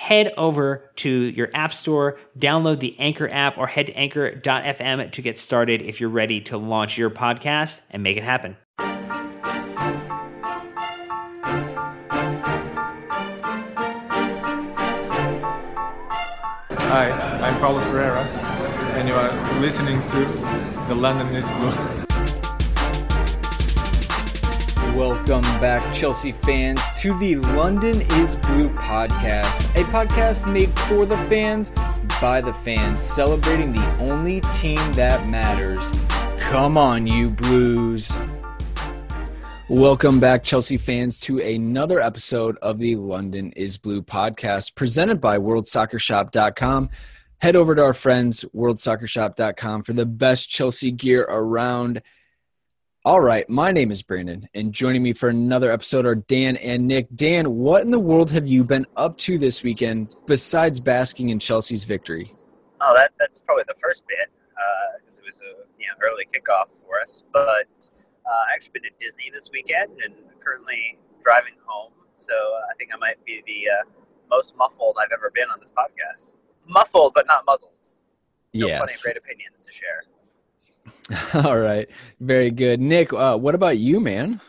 [0.00, 5.22] Head over to your app store, download the Anchor app, or head to anchor.fm to
[5.22, 8.56] get started if you're ready to launch your podcast and make it happen.
[16.88, 17.10] Hi,
[17.42, 18.22] I'm Paulo Ferreira,
[18.96, 20.24] and you are listening to
[20.88, 21.99] The London is Blue.
[25.00, 31.16] Welcome back, Chelsea fans, to the London is Blue podcast, a podcast made for the
[31.26, 31.72] fans,
[32.20, 35.90] by the fans, celebrating the only team that matters.
[36.38, 38.14] Come on, you Blues.
[39.70, 45.38] Welcome back, Chelsea fans, to another episode of the London is Blue podcast presented by
[45.38, 46.90] WorldSoccerShop.com.
[47.38, 52.02] Head over to our friends, WorldSoccerShop.com, for the best Chelsea gear around.
[53.10, 56.86] All right, my name is Brandon, and joining me for another episode are Dan and
[56.86, 57.08] Nick.
[57.16, 61.40] Dan, what in the world have you been up to this weekend besides basking in
[61.40, 62.32] Chelsea's victory?
[62.80, 64.30] Oh, that that's probably the first bit
[65.00, 67.24] because it was a you know early kickoff for us.
[67.32, 67.66] But
[68.24, 71.90] uh, I actually been to Disney this weekend and currently driving home.
[72.14, 73.90] So uh, I think I might be the uh,
[74.30, 76.36] most muffled I've ever been on this podcast.
[76.64, 77.72] Muffled, but not muzzled.
[77.82, 78.78] Still Yes.
[78.78, 80.04] plenty of great opinions to share.
[81.34, 81.88] All right,
[82.20, 82.80] very good.
[82.80, 84.40] Nick, uh, what about you, man?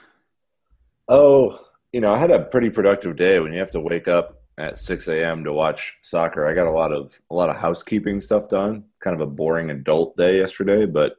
[1.08, 1.60] Oh,
[1.92, 4.78] you know, I had a pretty productive day when you have to wake up at
[4.78, 5.44] 6 a.m.
[5.44, 6.46] to watch soccer.
[6.46, 8.86] I got a lot of a lot of housekeeping stuff done.
[9.00, 11.16] Kind of a boring adult day yesterday, but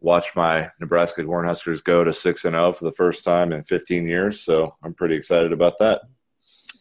[0.00, 4.06] watched my Nebraska Cornhuskers go to 6 and 0 for the first time in 15
[4.06, 6.02] years, so I'm pretty excited about that.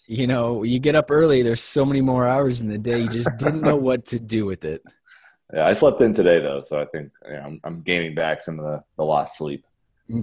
[0.08, 3.10] You know, you get up early, there's so many more hours in the day, you
[3.10, 4.82] just didn't know what to do with it.
[5.54, 8.42] Yeah, I slept in today though, so I think you know, I'm, I'm gaining back
[8.42, 9.66] some of the, the lost sleep.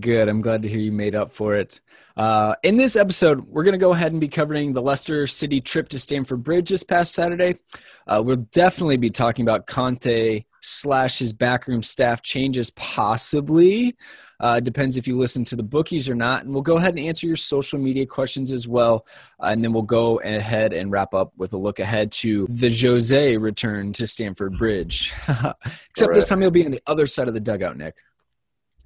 [0.00, 0.28] Good.
[0.28, 1.80] I'm glad to hear you made up for it.
[2.16, 5.60] Uh, in this episode, we're going to go ahead and be covering the Leicester City
[5.60, 7.58] trip to Stamford Bridge this past Saturday.
[8.06, 13.96] Uh, we'll definitely be talking about Conte slash his backroom staff changes, possibly.
[14.40, 16.44] Uh, depends if you listen to the bookies or not.
[16.44, 19.06] And we'll go ahead and answer your social media questions as well.
[19.42, 22.70] Uh, and then we'll go ahead and wrap up with a look ahead to the
[22.70, 25.12] Jose return to Stamford Bridge.
[25.90, 27.96] Except this time he'll be on the other side of the dugout, Nick.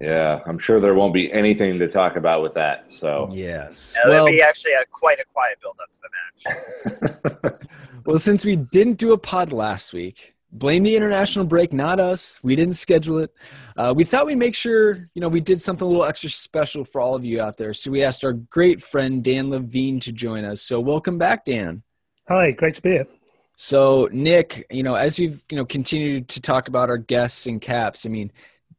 [0.01, 2.91] Yeah, I'm sure there won't be anything to talk about with that.
[2.91, 3.95] So Yes.
[4.03, 7.53] Well, it'll be actually a, quite a quiet build up to the match.
[8.05, 12.39] well, since we didn't do a pod last week, blame the international break, not us.
[12.43, 13.33] We didn't schedule it.
[13.75, 16.85] Uh, we thought we'd make sure, you know, we did something a little extra special
[16.85, 17.73] for all of you out there.
[17.73, 20.61] So we asked our great friend Dan Levine to join us.
[20.61, 21.81] So welcome back, Dan.
[22.27, 23.07] Hi, great to be here.
[23.55, 27.61] So Nick, you know, as we've you know continued to talk about our guests and
[27.61, 28.31] caps, I mean,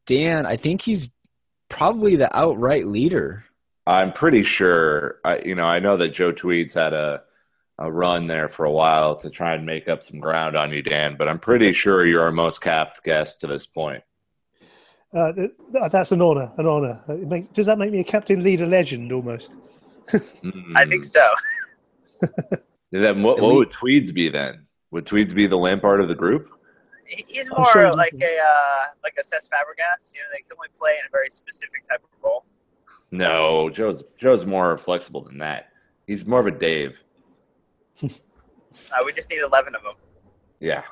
[0.07, 1.11] Dan, I think he's
[1.69, 3.45] probably the outright leader.
[3.87, 5.19] I'm pretty sure.
[5.25, 7.23] I you know I know that Joe Tweeds had a
[7.79, 10.83] a run there for a while to try and make up some ground on you,
[10.83, 11.17] Dan.
[11.17, 14.03] But I'm pretty sure you're our most capped guest to this point.
[15.13, 15.33] Uh,
[15.91, 17.01] that's an honor, an honor.
[17.09, 19.57] Makes, does that make me a captain, leader, legend almost?
[20.09, 20.53] mm.
[20.77, 21.29] I think so.
[22.91, 24.67] then what, what would Tweeds be then?
[24.91, 26.51] Would Tweeds be the Lampard of the group?
[27.07, 30.13] He's more sure like a uh, like a Cesc Fabregas.
[30.13, 32.45] You know, they can only play in a very specific type of role.
[33.11, 35.69] No, Joe's Joe's more flexible than that.
[36.07, 37.05] He's more of a Dave.
[38.03, 39.95] Uh, we just need eleven of them.
[40.61, 40.83] Yeah,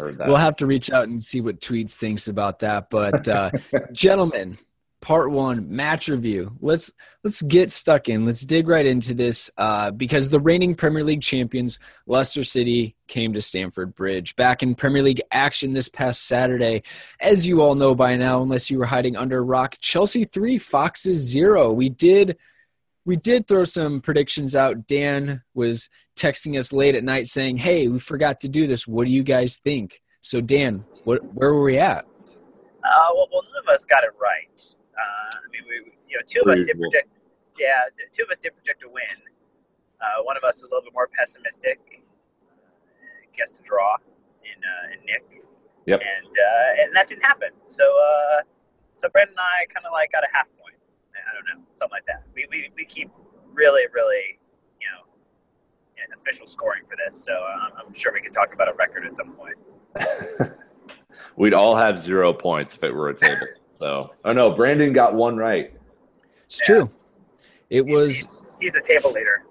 [0.00, 2.90] We'll have to reach out and see what Tweeds thinks about that.
[2.90, 3.50] But uh,
[3.92, 4.58] gentlemen,
[5.00, 6.52] part one match review.
[6.60, 6.92] Let's
[7.22, 8.26] let's get stuck in.
[8.26, 13.32] Let's dig right into this uh, because the reigning Premier League champions Leicester City came
[13.34, 16.82] to Stamford Bridge back in Premier League action this past Saturday.
[17.20, 20.58] As you all know by now, unless you were hiding under a rock, Chelsea three,
[20.58, 21.72] Foxes zero.
[21.72, 22.36] We did
[23.04, 24.86] we did throw some predictions out.
[24.86, 28.86] Dan was texting us late at night saying, "Hey, we forgot to do this.
[28.86, 32.06] What do you guys think?" So, Dan, what, where were we at?
[32.24, 34.48] Uh, well, well, none of us got it right.
[34.96, 37.08] Uh, I mean, we, you know, two of us did predict.
[37.58, 39.20] Yeah, two of us did predict a win.
[40.00, 41.78] Uh, one of us was a little bit more pessimistic.
[42.48, 42.64] Uh,
[43.36, 43.96] guessed a draw
[44.44, 45.44] in uh, in Nick.
[45.84, 46.00] Yep.
[46.00, 47.50] And uh, and that didn't happen.
[47.66, 48.42] So uh,
[48.94, 50.63] so Brandon and I kind of like got a half point.
[51.28, 52.22] I don't know, something like that.
[52.34, 53.10] We we, we keep
[53.52, 54.38] really really
[54.80, 55.04] you know
[56.20, 57.22] official scoring for this.
[57.22, 59.56] So uh, I'm sure we can talk about a record at some point.
[61.36, 63.46] We'd all have zero points if it were a table.
[63.80, 65.72] So, oh no, Brandon got one right.
[66.46, 66.66] It's yeah.
[66.66, 66.88] true.
[67.70, 68.14] It he's, was.
[68.14, 69.44] He's, he's the table leader.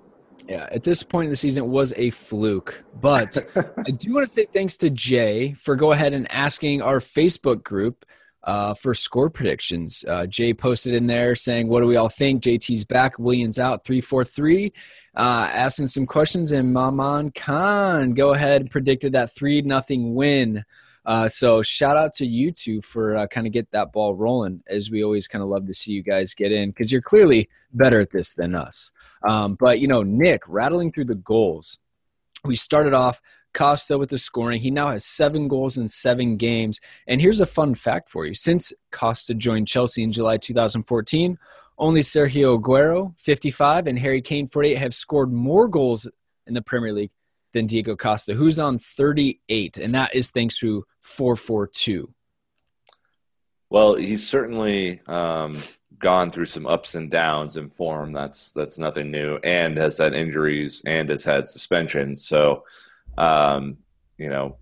[0.47, 2.83] Yeah, at this point in the season, it was a fluke.
[2.99, 3.37] But
[3.85, 7.63] I do want to say thanks to Jay for go ahead and asking our Facebook
[7.63, 8.05] group
[8.44, 10.04] uh, for score predictions.
[10.07, 13.84] Uh, Jay posted in there saying, "What do we all think?" JT's back, Willian out,
[13.84, 14.74] three four three.
[15.16, 20.63] Uh, asking some questions, and Maman Khan go ahead and predicted that three nothing win.
[21.06, 24.63] Uh, so shout out to you two for uh, kind of get that ball rolling,
[24.68, 27.50] as we always kind of love to see you guys get in because you're clearly
[27.74, 28.92] better at this than us.
[29.28, 31.80] Um, but you know, Nick rattling through the goals.
[32.45, 33.22] We started off
[33.54, 34.60] Costa with the scoring.
[34.60, 36.81] He now has seven goals in seven games.
[37.07, 41.38] And here's a fun fact for you: since Costa joined Chelsea in July 2014.
[41.75, 46.07] Only Sergio Aguero, 55, and Harry Kane, 48, have scored more goals
[46.45, 47.12] in the Premier League
[47.54, 52.13] than Diego Costa, who's on 38, and that is thanks to 442.
[53.73, 55.57] Well, he's certainly um,
[55.97, 58.13] gone through some ups and downs in form.
[58.13, 62.23] That's that's nothing new, and has had injuries and has had suspensions.
[62.23, 62.65] So,
[63.17, 63.77] um,
[64.19, 64.57] you know,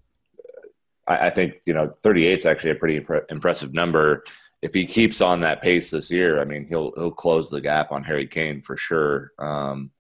[1.06, 4.24] I, I, think you know 38 is actually a pretty impre- impressive number.
[4.62, 7.92] If he keeps on that pace this year, I mean, he'll he'll close the gap
[7.92, 9.34] on Harry Kane for sure.
[9.38, 9.92] Um,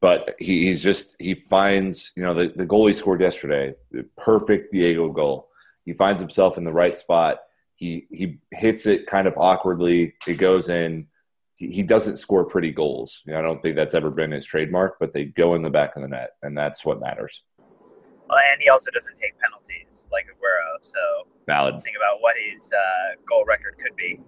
[0.00, 4.04] but he, he's just he finds you know the, the goal he scored yesterday, the
[4.16, 5.48] perfect Diego goal.
[5.84, 7.40] He finds himself in the right spot.
[7.82, 10.14] He he hits it kind of awkwardly.
[10.24, 11.08] It goes in.
[11.56, 13.22] He, he doesn't score pretty goals.
[13.26, 15.70] You know, I don't think that's ever been his trademark, but they go in the
[15.70, 17.42] back of the net, and that's what matters.
[17.58, 20.78] Well, and he also doesn't take penalties like Aguero.
[20.80, 21.00] So
[21.48, 21.82] valid.
[21.82, 24.20] Think about what his uh, goal record could be.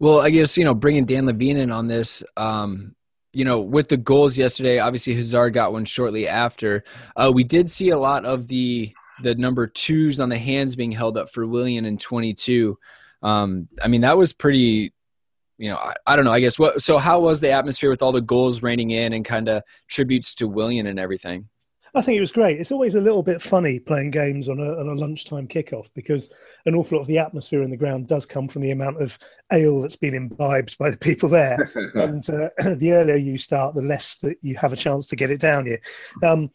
[0.00, 2.24] Well, I guess you know bringing Dan Levine in on this.
[2.36, 2.96] Um,
[3.32, 6.82] you know, with the goals yesterday, obviously Hazard got one shortly after.
[7.14, 8.92] Uh, we did see a lot of the
[9.22, 12.78] the number twos on the hands being held up for Willian in 22.
[13.22, 14.92] Um, I mean, that was pretty.
[15.58, 16.32] You know, I, I, don't know.
[16.32, 16.82] I guess what.
[16.82, 20.34] So, how was the atmosphere with all the goals raining in and kind of tributes
[20.36, 21.48] to Willian and everything?
[21.94, 22.58] I think it was great.
[22.58, 26.32] It's always a little bit funny playing games on a, on a lunchtime kickoff because
[26.64, 29.18] an awful lot of the atmosphere in the ground does come from the amount of
[29.52, 31.70] ale that's been imbibed by the people there.
[31.94, 35.30] and uh, the earlier you start, the less that you have a chance to get
[35.30, 35.78] it down you.
[36.22, 36.50] Um,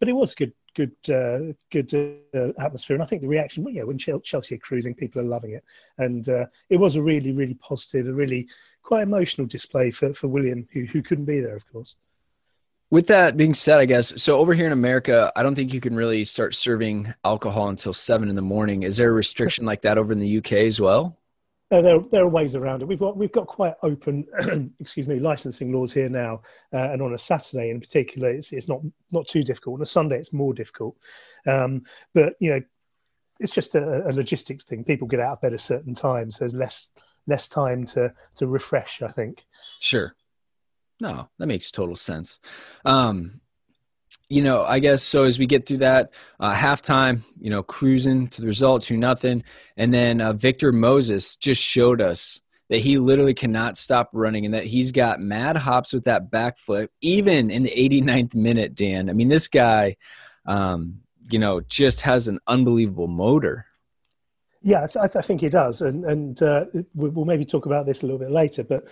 [0.00, 1.92] but it was good, good, uh, good
[2.34, 5.52] uh, atmosphere, and I think the reaction, yeah, when Chelsea are cruising, people are loving
[5.52, 5.64] it,
[5.98, 8.48] and uh, it was a really, really positive, a really
[8.82, 11.96] quite emotional display for for Willian, who who couldn't be there, of course.
[12.90, 14.36] With that being said, I guess so.
[14.36, 18.28] Over here in America, I don't think you can really start serving alcohol until seven
[18.28, 18.82] in the morning.
[18.84, 21.18] Is there a restriction like that over in the UK as well?
[21.70, 22.88] There, there are ways around it.
[22.88, 24.26] We've got we've got quite open,
[24.78, 26.42] excuse me, licensing laws here now,
[26.72, 28.80] uh, and on a Saturday in particular, it's, it's not
[29.10, 29.76] not too difficult.
[29.76, 30.96] On a Sunday, it's more difficult.
[31.46, 32.60] Um, but you know,
[33.40, 34.84] it's just a, a, logistics thing.
[34.84, 36.36] People get out of bed at certain times.
[36.36, 36.90] So there's less
[37.26, 39.02] less time to to refresh.
[39.02, 39.44] I think.
[39.80, 40.14] Sure.
[41.00, 42.38] No, that makes total sense.
[42.84, 43.40] Um,
[44.28, 45.24] you know, I guess so.
[45.24, 49.44] As we get through that uh, halftime, you know, cruising to the result, two nothing,
[49.76, 54.54] and then uh, Victor Moses just showed us that he literally cannot stop running and
[54.54, 59.10] that he's got mad hops with that back foot, even in the 89th minute, Dan.
[59.10, 59.96] I mean, this guy,
[60.46, 63.66] um, you know, just has an unbelievable motor.
[64.62, 68.02] Yeah, I, th- I think he does, and and uh, we'll maybe talk about this
[68.02, 68.64] a little bit later.
[68.64, 68.88] But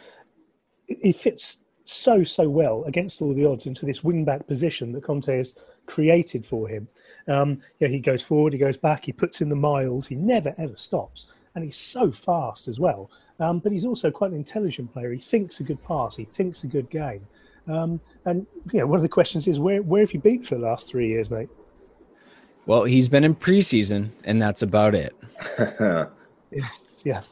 [0.87, 5.05] he fits so so well against all the odds into this wing back position that
[5.05, 6.89] Conte has created for him.
[7.29, 10.55] Um, yeah, he goes forward, he goes back, he puts in the miles, he never
[10.59, 13.11] ever stops, and he's so fast as well.
[13.41, 15.13] Um, but he's also quite an intelligent player.
[15.13, 17.27] He thinks a good pass, he thinks a good game.
[17.69, 20.57] Um, and you know, one of the questions is where where have you been for
[20.57, 21.49] the last three years, mate?
[22.67, 25.15] Well, he's been in preseason, and that's about it.
[26.51, 27.23] yes, yeah.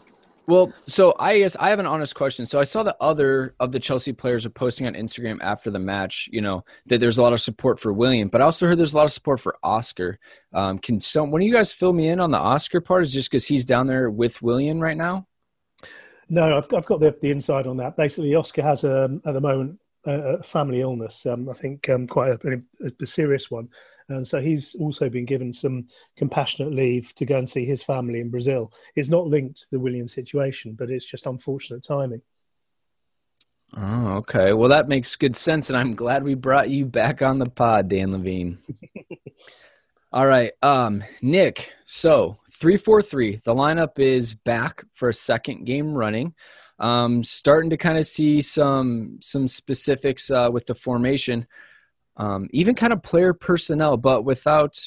[0.50, 2.44] Well, so I guess I have an honest question.
[2.44, 5.78] So I saw that other of the Chelsea players are posting on Instagram after the
[5.78, 8.76] match, you know, that there's a lot of support for Willian, but I also heard
[8.76, 10.18] there's a lot of support for Oscar.
[10.52, 13.30] Um, can some, when you guys fill me in on the Oscar part, is just
[13.30, 15.28] because he's down there with Willian right now?
[16.28, 17.96] No, I've, I've got the, the inside on that.
[17.96, 21.26] Basically, Oscar has a, um, at the moment a family illness.
[21.26, 22.62] Um, I think um, quite a,
[23.00, 23.68] a, serious one,
[24.10, 25.86] and so he's also been given some
[26.16, 28.72] compassionate leave to go and see his family in Brazil.
[28.96, 32.22] It's not linked to the Willian's situation, but it's just unfortunate timing.
[33.76, 34.52] Oh, okay.
[34.52, 37.88] Well, that makes good sense, and I'm glad we brought you back on the pod,
[37.88, 38.58] Dan Levine.
[40.12, 41.72] All right, um, Nick.
[41.86, 43.36] So three four three.
[43.36, 46.34] The lineup is back for a second game running.
[46.80, 51.46] Um, starting to kind of see some some specifics uh, with the formation,
[52.20, 54.78] um, even kind of player personnel, but without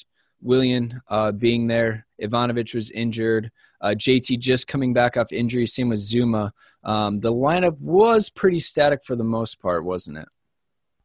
[0.43, 2.05] Willian uh, being there.
[2.21, 3.51] Ivanovic was injured.
[3.81, 5.65] Uh, JT just coming back off injury.
[5.65, 6.51] Same with Zouma.
[6.83, 10.27] Um, the lineup was pretty static for the most part, wasn't it?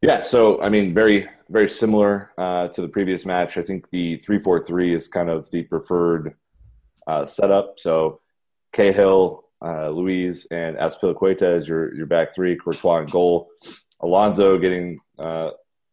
[0.03, 0.23] Yeah.
[0.23, 3.57] So I mean, very very similar uh, to the previous match.
[3.57, 6.35] I think the three four three is kind of the preferred
[7.07, 7.81] uh, setup.
[7.81, 8.21] So
[8.73, 13.49] Cahill, uh, Luiz and Azpilicueta as your your back three, Courtois and goal.
[14.01, 15.51] Alonso getting uh,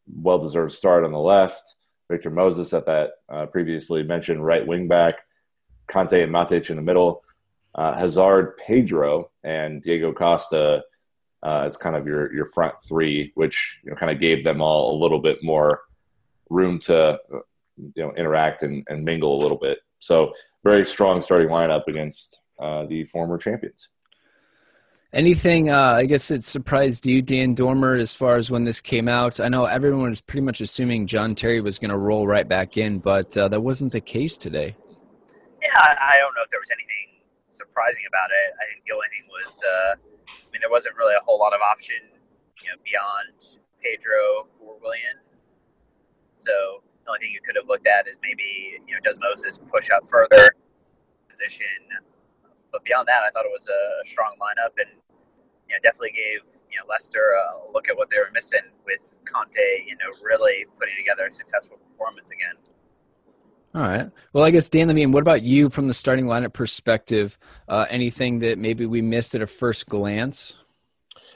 [0.08, 1.76] well deserved start on the left.
[2.10, 5.16] Victor Moses at that uh, previously mentioned right wing back.
[5.90, 7.24] Kanté and Matic in the middle.
[7.74, 10.84] Uh, Hazard, Pedro, and Diego Costa
[11.44, 14.62] uh, as kind of your your front three, which you know kind of gave them
[14.62, 15.82] all a little bit more
[16.50, 17.20] room to
[17.78, 19.80] you know interact and, and mingle a little bit.
[20.00, 20.34] So
[20.64, 23.90] very strong starting lineup against uh, the former champions.
[25.16, 29.08] Anything, uh, I guess it surprised you, Dan Dormer, as far as when this came
[29.08, 29.40] out?
[29.40, 32.76] I know everyone was pretty much assuming John Terry was going to roll right back
[32.76, 34.76] in, but uh, that wasn't the case today.
[35.62, 38.60] Yeah, I, I, don't know if there was anything surprising about it.
[38.60, 39.96] I think the only thing was, uh,
[40.28, 42.12] I mean, there wasn't really a whole lot of option,
[42.60, 43.40] you know, beyond
[43.80, 45.16] Pedro or Willian.
[46.36, 49.64] So the only thing you could have looked at is maybe, you know, does Moses
[49.72, 50.52] push up further
[51.32, 52.04] position
[52.76, 55.00] but beyond that, I thought it was a strong lineup and
[55.68, 56.42] you know definitely gave
[56.72, 59.86] you know Leicester a look at what they were missing with Kanté.
[59.88, 62.56] You know, really putting together a successful performance again.
[63.76, 64.10] All right.
[64.32, 67.38] Well, I guess Dan Levine, what about you from the starting lineup perspective?
[67.68, 70.56] Uh, anything that maybe we missed at a first glance?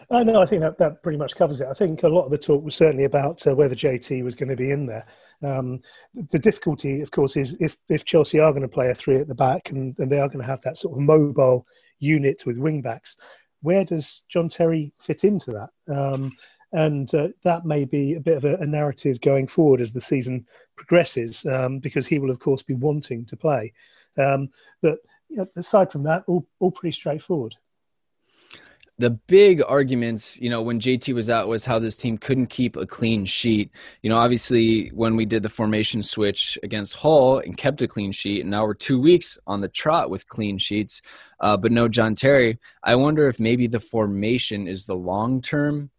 [0.10, 1.68] Uh, no, I think that, that pretty much covers it.
[1.70, 4.50] I think a lot of the talk was certainly about uh, whether JT was going
[4.50, 5.06] to be in there.
[5.44, 5.82] Um,
[6.32, 9.28] the difficulty, of course, is if, if Chelsea are going to play a three at
[9.28, 11.68] the back and, and they are going to have that sort of mobile
[12.00, 13.18] unit with wing backs,
[13.62, 15.70] where does John Terry fit into that?
[15.94, 16.34] Um,
[16.72, 20.02] and uh, that may be a bit of a, a, narrative going forward as the
[20.02, 23.74] season progresses, um, because he will, of course, be wanting to play.
[24.18, 24.50] Um,
[24.82, 25.00] but
[25.30, 27.56] you know, aside from that, all, all pretty straightforward
[29.00, 32.76] the big arguments, you know, when JT was out was how this team couldn't keep
[32.76, 33.72] a clean sheet.
[34.04, 38.12] You know, obviously when we did the formation switch against Hull and kept a clean
[38.12, 41.02] sheet, and now we're two weeks on the trot with clean sheets,
[41.40, 42.60] uh, but no John Terry.
[42.84, 45.90] I wonder if maybe the formation is the long term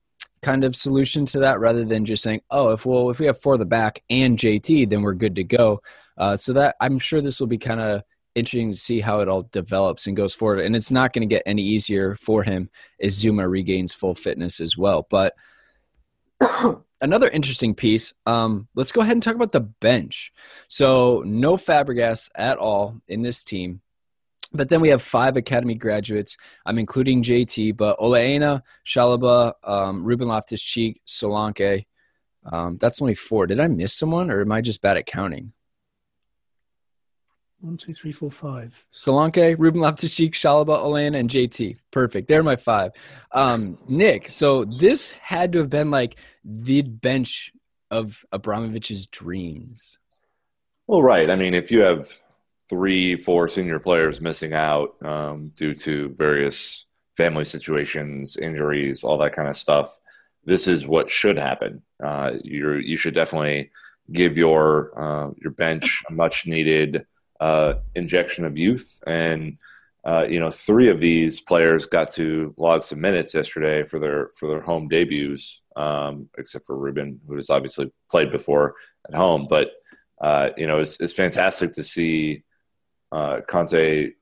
[0.43, 3.41] kind of solution to that rather than just saying, oh, if well, if we have
[3.41, 5.81] four the back and JT, then we're good to go.
[6.19, 8.03] Uh, so that I'm sure this will be kind of
[8.35, 10.61] interesting to see how it all develops and goes forward.
[10.61, 12.71] And it's not going to get any easier for him
[13.01, 15.07] as Zouma regains full fitness as well.
[15.09, 15.35] But
[17.01, 18.13] another interesting piece.
[18.27, 20.33] Um, let's go ahead and talk about the bench.
[20.69, 23.81] So no Fabregas at all in this team.
[24.53, 26.37] But then we have five academy graduates.
[26.67, 31.87] I'm including JT, but Ola Chalobah, um, Ruben Loftus Cheek, Solanke.
[32.45, 33.47] Um, that's only four.
[33.47, 35.53] Did I miss someone, or am I just bad at counting?
[37.61, 38.87] One, two, three, four, five.
[38.91, 41.77] Solanke, Ruben Loftus-Cheek, Chalobah, Ola Aina, and JT.
[41.91, 42.27] Perfect.
[42.27, 42.93] They're my five.
[43.33, 47.53] Um, Nick, so this had to have been like the bench
[47.91, 49.99] of Abramovich's dreams.
[50.87, 51.29] Well, right.
[51.29, 52.09] I mean, if you have
[52.71, 56.87] three, four senior players missing out um, due to various
[57.17, 59.99] family situations, injuries, all that kind of stuff.
[60.45, 61.83] This is what should happen.
[62.03, 63.71] Uh, you you should definitely
[64.11, 67.05] give your uh, your bench a much needed
[67.41, 69.01] uh, injection of youth.
[69.07, 69.59] And
[70.05, 74.31] uh, you know, three of these players got to log some minutes yesterday for their
[74.39, 78.77] for their home debuts, um, except for Ruben, who has obviously played before
[79.09, 79.47] at home.
[79.49, 79.73] But
[80.21, 82.45] uh, you know, it's, it's fantastic to see
[83.13, 84.13] uh, Conte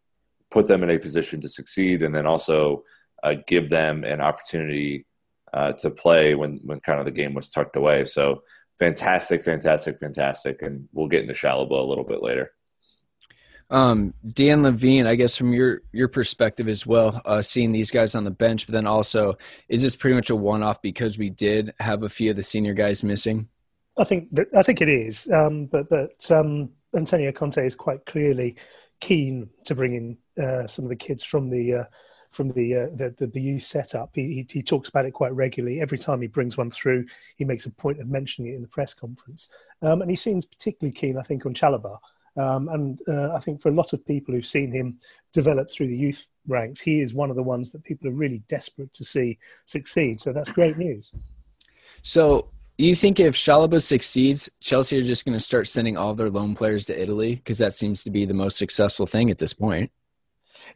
[0.50, 2.82] put them in a position to succeed, and then also
[3.22, 5.06] uh, give them an opportunity
[5.52, 8.04] uh, to play when when kind of the game was tucked away.
[8.04, 8.42] So
[8.80, 12.50] fantastic, fantastic, fantastic, and we'll get into Chalobah a little bit later.
[13.70, 18.14] Um, Dan Levine, I guess from your your perspective as well, uh, seeing these guys
[18.14, 19.36] on the bench, but then also,
[19.68, 22.42] is this pretty much a one off because we did have a few of the
[22.42, 23.48] senior guys missing?
[23.98, 28.56] I think I think it is, um, but but um, Antonio Conte is quite clearly
[29.00, 31.84] keen to bring in uh, some of the kids from the uh,
[32.30, 34.10] from the, uh, the, the the youth setup.
[34.14, 35.82] He, he, he talks about it quite regularly.
[35.82, 37.06] Every time he brings one through,
[37.36, 39.48] he makes a point of mentioning it in the press conference,
[39.82, 41.98] um, and he seems particularly keen, I think, on Chalobah.
[42.38, 44.98] Um, and uh, I think for a lot of people who've seen him
[45.32, 48.42] develop through the youth ranks, he is one of the ones that people are really
[48.48, 50.20] desperate to see succeed.
[50.20, 51.12] So that's great news.
[52.02, 56.30] So you think if Chalobah succeeds, Chelsea are just going to start sending all their
[56.30, 59.52] loan players to Italy because that seems to be the most successful thing at this
[59.52, 59.90] point?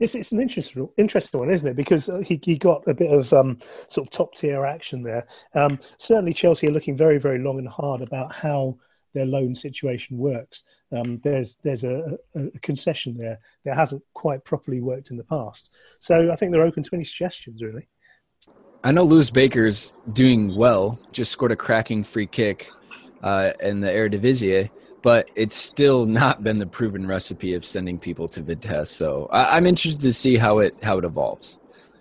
[0.01, 1.77] It's, it's an interesting interesting one, isn't it?
[1.77, 5.27] Because uh, he, he got a bit of um, sort of top tier action there.
[5.55, 8.79] Um, certainly, Chelsea are looking very very long and hard about how
[9.15, 10.65] their loan situation works.
[10.93, 15.71] Um, there's there's a, a, concession there that hasn't quite properly worked in the past.
[16.01, 17.89] So I think they're open to any suggestions, really.
[18.85, 22.69] I know Lewis Baker's doing well, just scored a cracking free kick
[23.23, 28.29] uh, in the Eredivisie, but it's still not been the proven recipe of sending people
[28.29, 28.91] to Vitesse.
[28.91, 31.61] So I, am interested to see how it how it evolves.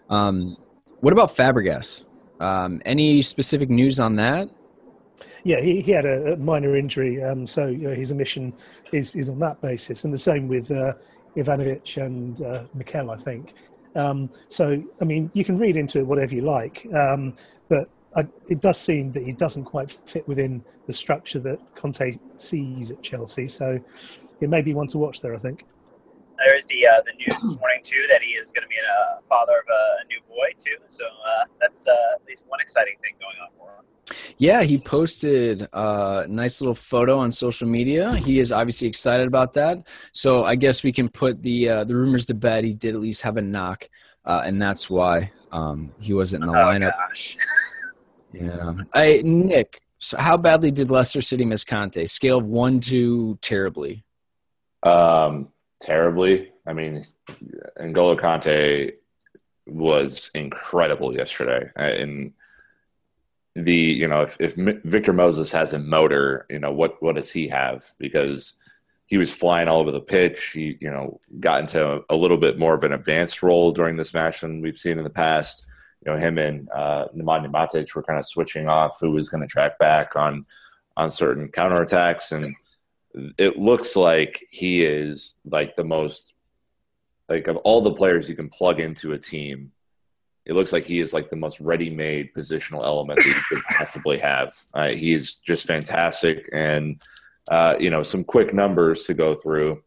[0.10, 0.58] Um,
[1.02, 2.06] what about Fabregas?
[2.42, 4.50] Um, any specific news on that?
[5.44, 8.54] Yeah, he, he had a, minor injury, um, so you know, his omission
[8.92, 10.04] is, is on that basis.
[10.04, 10.94] And the same with uh,
[11.36, 13.54] Ivanovic and uh, Mikel, I think.
[13.96, 17.36] Um, so, I mean, you can read into it whatever you like, um,
[17.70, 22.18] but I, it does seem that he doesn't quite fit within the structure that Conte
[22.38, 23.48] sees at Chelsea.
[23.48, 23.78] So,
[24.42, 25.66] it may be one to watch there, I think.
[26.46, 29.22] There's the uh, the news this morning too that he is going to be a
[29.30, 30.76] father of a, new boy too.
[30.90, 33.86] So uh, that's uh, at least one exciting thing going on for him.
[34.38, 38.16] Yeah, he posted a nice little photo on social media.
[38.16, 39.88] He is obviously excited about that.
[40.12, 42.64] So I guess we can put the uh, the rumors to bed.
[42.64, 43.88] He did at least have a knock,
[44.26, 46.94] uh, and that's why um, he wasn't in the oh, lineup.
[47.10, 47.38] Gosh.
[48.34, 48.76] Yeah.
[48.94, 49.82] Hey, Nick.
[50.00, 52.10] So how badly did Leicester City miss Kanté?
[52.10, 54.06] Scale of one to terribly.
[54.84, 55.50] Um,
[55.82, 56.52] terribly.
[56.66, 57.06] I mean,
[57.78, 58.94] N'Golo Kanté
[59.68, 62.32] was incredible yesterday, and
[63.56, 67.32] the you know if, if Victor Moses has a motor, you know what what does
[67.32, 67.92] he have?
[67.98, 68.54] Because
[69.08, 70.52] he was flying all over the pitch.
[70.54, 74.14] He you know got into a, little bit more of an advanced role during this
[74.14, 75.66] match than we've seen in the past.
[76.06, 79.42] You know him and uh, Nemanja Matic were kind of switching off who was going
[79.42, 80.46] to track back on
[80.96, 82.56] on certain counterattacks, and
[83.38, 86.34] it looks like he is like the most
[87.28, 89.72] like of all the players you can plug into a team
[90.46, 94.18] it looks like he is like the most ready-made positional element that you could possibly
[94.18, 94.56] have.
[94.76, 97.02] Uh, is just fantastic, and
[97.50, 99.82] uh, you know some quick numbers to go through.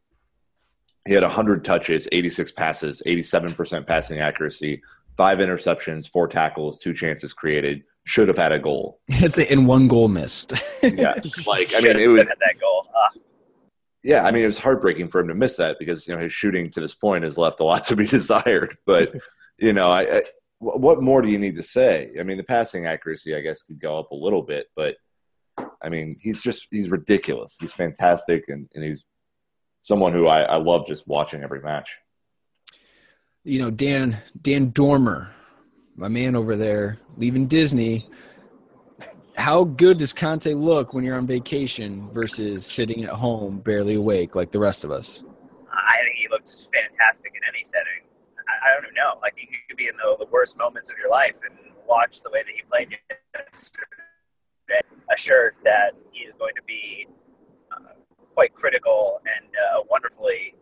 [1.07, 4.81] He had 100 touches, 86 passes, 87% passing accuracy,
[5.19, 7.83] five interceptions, four tackles, two chances created.
[8.05, 9.01] Should have had a goal.
[9.51, 10.53] and one goal missed.
[10.83, 11.14] yeah,
[11.47, 12.87] like I mean, it was that goal.
[12.95, 13.19] Uh.
[14.03, 16.33] Yeah, I mean, it was heartbreaking for him to miss that because you know his
[16.33, 18.77] shooting to this point has left a lot to be desired.
[18.85, 19.14] But
[19.59, 20.23] you know, I, I
[20.64, 22.11] what more do you need to say?
[22.18, 24.96] I mean, the passing accuracy, I guess, could go up a little bit, but
[25.83, 27.57] I mean, he's just he's ridiculous.
[27.61, 29.05] He's fantastic, and, and he's
[29.83, 31.96] someone who I, I love just watching every match.
[33.44, 35.31] You know, Dan Dan Dormer,
[35.96, 38.09] my man over there, leaving Disney.
[39.37, 44.37] How good does Kanté look when you're on vacation versus sitting at home, barely awake,
[44.37, 45.24] like the rest of us?
[45.72, 48.05] I think he looks fantastic in any setting.
[48.64, 49.20] I don't even know.
[49.20, 51.55] Like you could be in the, the worst moments of your life and
[51.87, 52.96] watch the way that he played
[53.37, 54.81] yesterday,
[55.12, 57.07] assured that he is going to be
[57.70, 57.92] uh,
[58.35, 60.55] quite critical and uh, wonderfully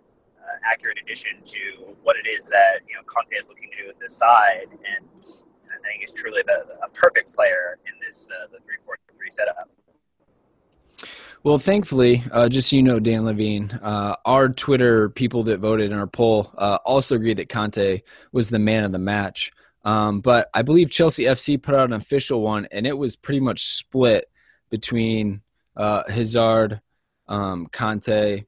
[0.43, 3.87] uh, accurate addition to what it is that you know Conte is looking to do
[3.87, 5.07] with this side, and
[5.71, 9.71] I think he's truly a perfect player in this uh, the three four three setup.
[11.45, 15.91] Well, thankfully, uh, just so you know, Dan Levine, uh, our Twitter people that voted
[15.91, 19.51] in our poll uh, also agreed that Kanté was the man of the match.
[19.85, 23.41] Um, but I believe Chelsea FC put out an official one, and it was pretty
[23.41, 24.31] much split
[24.71, 25.41] between
[25.77, 26.81] uh, Hazard,
[27.27, 28.47] um, Kanté,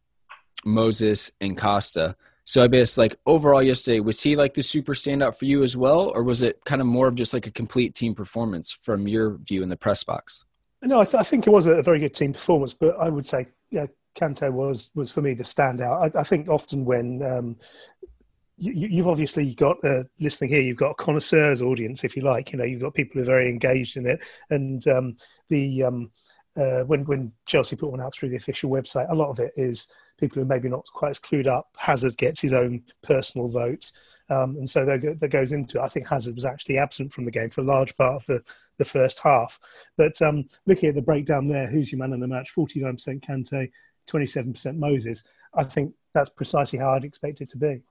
[0.64, 2.14] Moses, and Costa.
[2.44, 5.76] So I guess like overall yesterday, was he like the super standout for you as
[5.76, 9.08] well, or was it kind of more of just like a complete team performance from
[9.08, 10.44] your view in the press box?
[10.84, 13.26] No, I, th- I think it was a very good team performance, but I would
[13.26, 16.14] say yeah, Kanté was was for me the standout.
[16.14, 17.56] I, I think often when um,
[18.56, 22.52] you, have obviously got uh, listening here, you've got a connoisseurs audience, if you like.
[22.52, 24.20] You know, you've got people who are very engaged in it,
[24.50, 25.16] and um,
[25.48, 26.10] the um,
[26.56, 29.52] uh, when when Chelsea put one out through the official website, a lot of it
[29.56, 31.68] is people who maybe not quite as clued up.
[31.76, 33.90] Hazard gets his own personal vote,
[34.30, 35.82] um, and so that, that goes into it.
[35.82, 38.42] I think Hazard was actually absent from the game for a large part of the,
[38.78, 39.58] the first half.
[39.96, 42.50] But um, looking at the breakdown there, who's your man in the match?
[42.50, 43.70] Forty nine percent Kante,
[44.06, 45.22] twenty seven percent Moses.
[45.54, 47.82] I think that's precisely how I'd expect it to be.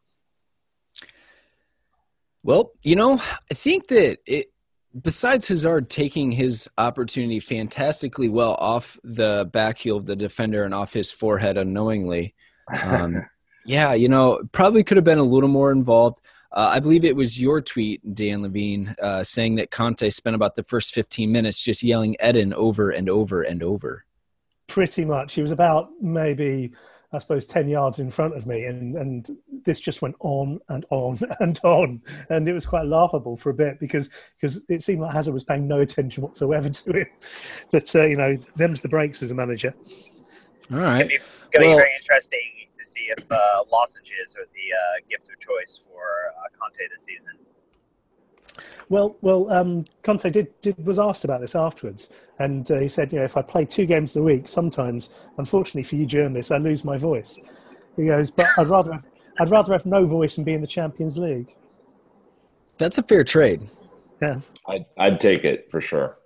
[2.41, 4.51] Well, you know, I think that it
[4.99, 10.73] besides Hazard taking his opportunity fantastically well off the back heel of the defender and
[10.73, 12.35] off his forehead unknowingly,
[12.81, 13.25] um,
[13.65, 16.21] yeah, you know, probably could have been a little more involved.
[16.51, 20.55] Uh, I believe it was your tweet, Dan Levine, uh, saying that Conte spent about
[20.55, 24.05] the first 15 minutes just yelling Eden over and over and over.
[24.67, 25.33] Pretty much.
[25.33, 26.71] He was about maybe
[27.13, 28.65] I suppose, 10 yards in front of me.
[28.65, 29.29] And, and
[29.63, 32.01] this just went on and on and on.
[32.29, 35.43] And it was quite laughable for a bit because because it seemed like Hazard was
[35.43, 37.07] paying no attention whatsoever to it.
[37.71, 39.73] But, uh, you know, them's the breaks as a manager.
[40.71, 41.09] All right.
[41.11, 42.62] It's going to be, very interesting to
[43.03, 43.37] see if uh,
[43.71, 46.03] lozenges are the uh, gift of choice for
[46.37, 47.37] uh, Conte this season.
[48.89, 53.11] Well, well, um, Conte did, did was asked about this afterwards, and uh, he said,
[53.11, 56.57] you know, if I play two games a week, sometimes, unfortunately for you journalists, I
[56.57, 57.39] lose my voice.
[57.95, 59.03] He goes, but I'd rather have,
[59.39, 61.55] I'd rather have no voice and be in the Champions League.
[62.77, 63.69] That's a fair trade.
[64.21, 66.17] Yeah, I'd, I'd take it for sure.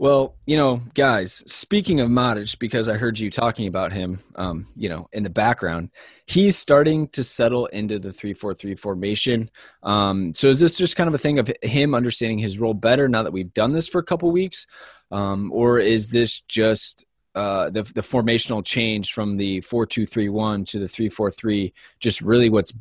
[0.00, 4.68] Well, you know, guys, speaking of Matic, because I heard you talking about him, um,
[4.76, 5.90] you know, in the background,
[6.26, 9.50] he's starting to settle into the 3 4 3 formation.
[9.82, 13.08] Um, so is this just kind of a thing of him understanding his role better
[13.08, 14.68] now that we've done this for a couple weeks?
[15.10, 20.28] Um, or is this just uh, the, the formational change from the 4 2 3
[20.28, 22.72] 1 to the 3 4 3 just really what's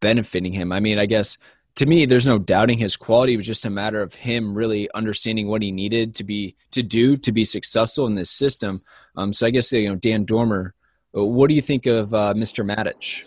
[0.00, 0.72] benefiting him?
[0.72, 1.36] I mean, I guess
[1.76, 3.32] to me, there's no doubting his quality.
[3.32, 6.82] It was just a matter of him really understanding what he needed to be to
[6.82, 8.82] do to be successful in this system.
[9.16, 10.74] Um, so I guess you know, Dan Dormer,
[11.16, 12.64] uh, what do you think of uh, Mr.
[12.64, 13.24] Matic?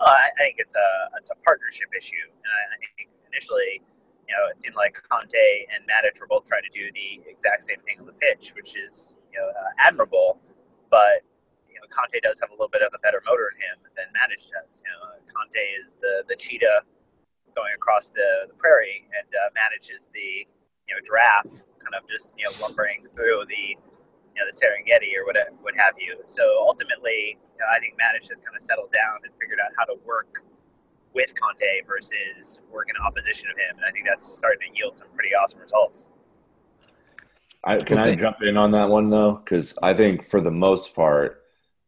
[0.00, 0.88] Uh, I think it's a
[1.18, 3.80] it's a partnership issue, and I think initially,
[4.28, 7.64] you know, it seemed like Kanté and Matic were both trying to do the exact
[7.64, 10.38] same thing on the pitch, which is you know uh, admirable,
[10.90, 11.24] but
[11.72, 14.12] you know Kanté does have a little bit of a better motor in him than
[14.12, 14.84] Matic does.
[14.84, 16.84] You know, Kanté is the the cheetah
[17.56, 20.46] going across the, the prairie, and uh, Matic's the
[20.86, 25.16] you know giraffe, kind of just you know lumbering through the you know the Serengeti
[25.16, 26.20] or what what have you.
[26.28, 29.72] So ultimately, you know, I think Matic has kind of settled down and figured out
[29.74, 30.44] how to work
[31.16, 35.00] with Kanté versus work in opposition of him, and I think that's starting to yield
[35.00, 36.06] some pretty awesome results.
[37.64, 39.40] I, can I jump in on that one though?
[39.42, 41.42] Because I think for the most part,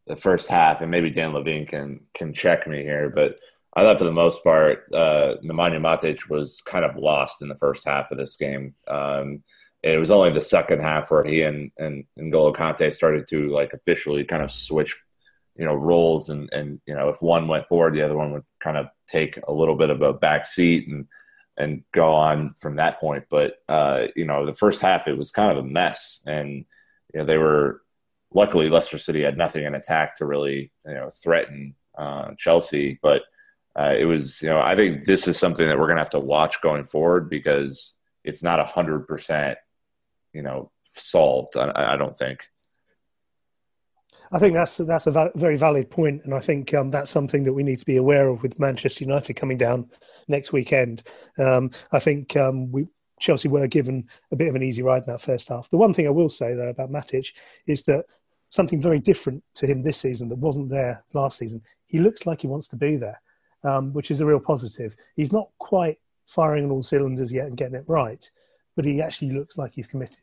[0.07, 3.39] the first half, and maybe Dan Levine can can check me here, but
[3.75, 7.55] I thought for the most part, uh, Nemanja Matic was kind of lost in the
[7.55, 8.73] first half of this game.
[8.87, 9.43] Um,
[9.83, 13.73] it was only the second half where he and and N'Golo Kante started to like
[13.73, 14.97] officially kind of switch,
[15.55, 18.43] you know, roles and and you know if one went forward, the other one would
[18.59, 21.07] kind of take a little bit of a back seat and
[21.57, 23.25] and go on from that point.
[23.29, 26.65] But uh, you know, the first half it was kind of a mess, and
[27.13, 27.81] you know they were
[28.33, 33.23] luckily Leicester City had nothing in attack to really you know threaten uh, Chelsea, but
[33.77, 36.09] uh, it was, you know, I think this is something that we're going to have
[36.11, 39.57] to watch going forward because it's not a hundred percent,
[40.33, 41.55] you know, solved.
[41.55, 42.45] I, I, don't think.
[44.31, 47.53] I think that's that's a very valid point, and I think um, that's something that
[47.53, 49.89] we need to be aware of with Manchester United coming down
[50.27, 51.03] next weekend.
[51.37, 52.87] Um, I think um, we
[53.19, 55.69] Chelsea were given a bit of an easy ride in that first half.
[55.69, 57.33] The one thing I will say though about Matic
[57.67, 58.05] is that
[58.49, 61.61] something very different to him this season that wasn't there last season.
[61.85, 63.19] He looks like he wants to be there
[63.63, 64.95] um, which is a real positive.
[65.15, 68.29] He's not quite firing on all cylinders yet and getting it right,
[68.75, 70.21] but he actually looks like he's committed.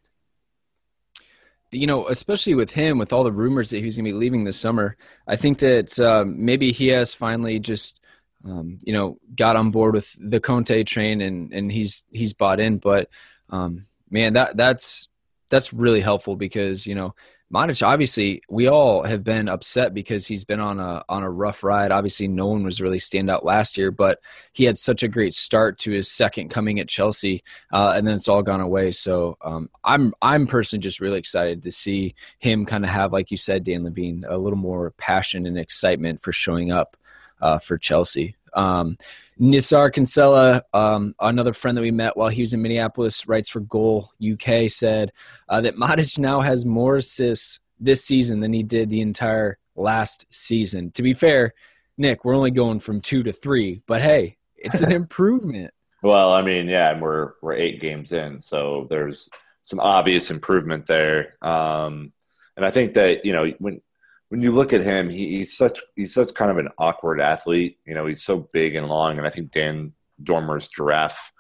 [1.73, 4.45] You know, especially with him, with all the rumors that he's going to be leaving
[4.45, 4.97] this summer,
[5.27, 8.01] I think that um, maybe he has finally just,
[8.45, 12.61] um, you know, got on board with the Conte train and and he's he's bought
[12.61, 12.79] in.
[12.79, 13.11] But
[13.51, 15.09] um, man, that that's
[15.49, 17.15] that's really helpful because you know
[17.53, 21.63] Matic, obviously, we all have been upset because he's been on a on a rough
[21.63, 21.93] ride.
[21.93, 24.19] Obviously, no one was really stand out last year, but
[24.53, 28.17] he had such a great start to his second coming at Chelsea, uh, and then
[28.17, 28.91] it's all gone away.
[28.91, 33.31] So um, I'm I'm personally just really excited to see him kind of have, like
[33.31, 36.97] you said, Dan Levine, a little more passion and excitement for showing up
[37.41, 38.35] uh, for Chelsea.
[38.57, 38.97] Um,
[39.39, 43.61] Nizaar Kinsella, um, another friend that we met while he was in Minneapolis, writes for
[43.61, 45.13] Goal UK, said
[45.49, 50.25] uh, that Matic now has more assists this season than he did the entire last
[50.31, 50.91] season.
[50.93, 51.53] To be fair,
[51.99, 55.73] Nick, we're only going from two to three, but hey, it's an improvement.
[56.03, 59.29] well, I mean, yeah, and we're we're eight games in, so there's
[59.63, 61.37] some obvious improvement there.
[61.43, 62.13] Um,
[62.57, 63.81] and I think that you know when
[64.29, 67.79] when you look at him, he, he's such he's such kind of an awkward athlete.
[67.87, 71.33] You know, he's so big and long, and I think Dan Dormer's giraffe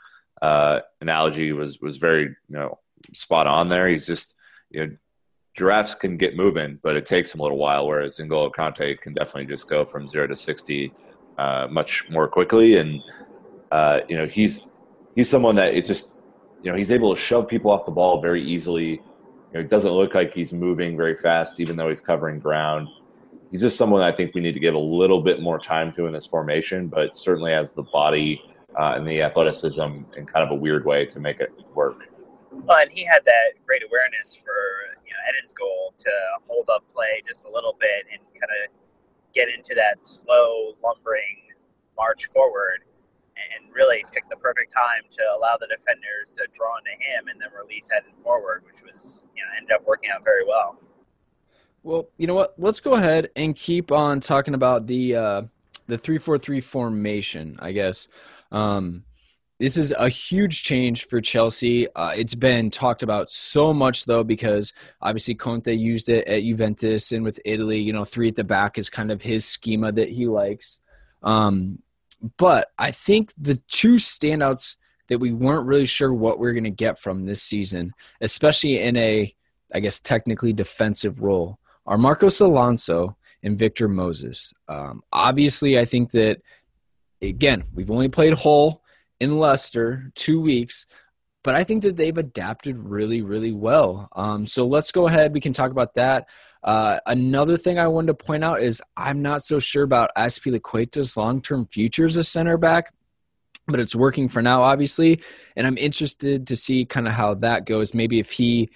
[0.42, 2.79] uh, analogy was was very you know
[3.12, 3.88] spot on there.
[3.88, 4.35] He's just
[4.70, 4.96] you know
[5.57, 7.87] giraffes can get moving, but it takes him a little while.
[7.87, 10.92] Whereas N'Golo Kante can definitely just go from zero to sixty
[11.38, 13.03] uh, much more quickly, and
[13.72, 14.62] uh, you know he's
[15.14, 16.25] he's someone that it just
[16.62, 19.01] you know he's able to shove people off the ball very easily
[19.57, 22.88] know, it doesn't look like he's moving very fast, even though he's covering ground.
[23.51, 26.07] He's just someone I think we need to give a little bit more time to
[26.07, 28.42] in this formation, but certainly has the body
[28.79, 32.09] uh, and the athleticism in kind of a weird way to make it work.
[32.51, 34.53] Well, and he had that great awareness for
[35.05, 36.11] you know Eden's goal to
[36.49, 38.73] hold up play just a little bit and kind of
[39.35, 41.42] get into that slow lumbering
[41.97, 42.85] march forward
[43.37, 47.40] and really picked the perfect time to allow the defenders to draw into him and
[47.40, 50.79] then release heading forward, which was you know ended up working out very well.
[51.83, 52.55] Well, you know what?
[52.59, 55.42] Let's go ahead and keep on talking about the uh,
[55.87, 57.57] the three four three formation.
[57.61, 58.09] I guess
[58.51, 59.05] um,
[59.59, 61.87] this is a huge change for Chelsea.
[61.94, 67.12] Uh, it's been talked about so much though because obviously Conte used it at Juventus
[67.12, 67.81] and with Italy.
[67.81, 70.81] You know, three at the back is kind of his schema that he likes.
[71.22, 71.79] Um,
[72.39, 74.77] but I think the two standouts
[75.09, 78.81] that we weren't really sure what we are going to get from this season, especially
[78.81, 79.35] in a,
[79.73, 84.53] I guess, technically defensive role, are Marcos Alonso and Victor Moses.
[84.69, 86.41] Um, obviously, I think that,
[87.23, 88.83] again, we've only played Hull
[89.21, 90.87] in Leicester two weeks,
[91.47, 94.09] but I think that they've adapted really, really well.
[94.17, 95.33] Um, so let's go ahead.
[95.33, 96.29] We can talk about that.
[96.65, 101.17] Uh, another thing I wanted to point out is I'm not so sure about Azpilicueta's
[101.17, 102.93] long-term future as a center back,
[103.69, 105.21] but it's working for now, obviously.
[105.55, 107.95] And I'm interested to see kind of how that goes.
[107.95, 108.69] Maybe if he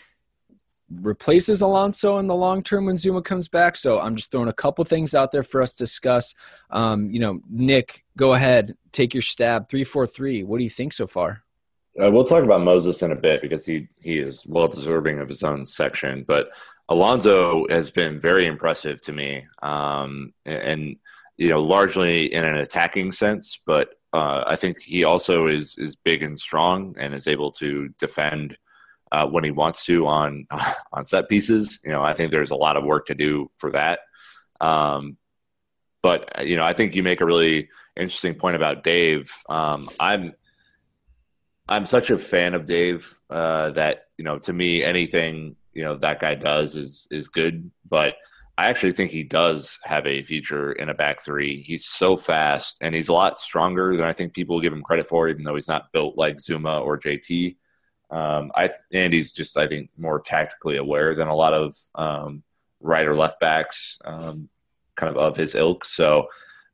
[0.93, 3.77] replaces Alonso in the long term when Zouma comes back.
[3.77, 6.37] So I'm just throwing a couple things out there for us to discuss.
[6.71, 9.69] Um, you know, Nick, go ahead, take your stab.
[9.69, 10.45] Three four three.
[10.45, 11.43] What do you think so far?
[12.01, 15.29] Uh, we'll talk about Moses in a bit because he he is well deserving of
[15.29, 16.25] his own section.
[16.27, 16.51] But
[16.89, 20.97] Alonso has been very impressive to me, um, and
[21.37, 23.61] you know largely in an attacking sense.
[23.67, 27.89] But uh, I think he also is is big and strong and is able to
[27.99, 28.57] defend
[29.13, 30.47] uh, when he wants to on
[30.93, 31.81] on set pieces.
[31.85, 34.01] You know, I think there's a lot of work to do for that.
[34.61, 35.17] Um,
[36.03, 39.31] but you know, I think you make a really interesting point about Dave.
[39.49, 40.35] Um, I'm
[41.71, 45.95] I'm such a fan of Dave uh, that you know to me anything you know
[45.97, 47.71] that guy does is is good.
[47.89, 48.17] But
[48.59, 51.63] I actually think he does have a future in a back three.
[51.63, 55.07] He's so fast and he's a lot stronger than I think people give him credit
[55.07, 57.57] for, even though he's not built like Zouma or JT.
[58.11, 62.43] Um, I and he's just I think more tactically aware than a lot of um,
[62.81, 64.49] right or left backs, um,
[64.97, 65.85] kind of of his ilk.
[65.85, 66.27] So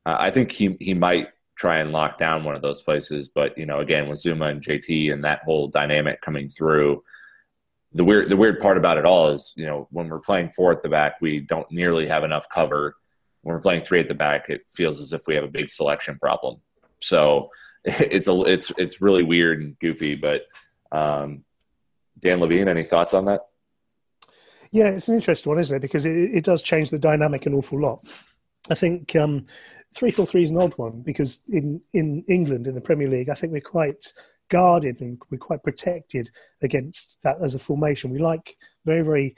[0.07, 3.27] uh, I think he he might try and lock down one of those places.
[3.27, 7.03] But you know, again, with Zouma and JT and that whole dynamic coming through,
[7.93, 10.71] the weird the weird part about it all is you know when we're playing four
[10.71, 12.95] at the back, we don't nearly have enough cover.
[13.41, 15.69] When we're playing three at the back, it feels as if we have a big
[15.69, 16.61] selection problem.
[17.01, 17.49] So
[17.83, 20.15] it's a it's it's really weird and goofy.
[20.15, 20.43] But
[20.91, 21.43] um,
[22.19, 23.41] Dan Levine, any thoughts on that?
[24.71, 25.81] Yeah, it's an interesting one, isn't it?
[25.81, 28.05] Because it, it does change the dynamic an awful lot.
[28.69, 29.45] I think um,
[29.97, 33.29] three four three is an odd one because in in England in the Premier League,
[33.29, 34.13] I think we're quite
[34.49, 36.29] guarded and we're quite protected
[36.61, 38.11] against that as a formation.
[38.11, 38.55] We like
[38.85, 39.35] very very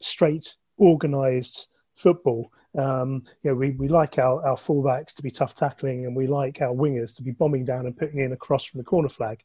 [0.00, 2.52] straight, organised football.
[2.78, 6.26] Um, you know, we, we like our, our fullbacks to be tough tackling and we
[6.26, 9.08] like our wingers to be bombing down and putting in a cross from the corner
[9.08, 9.40] flag.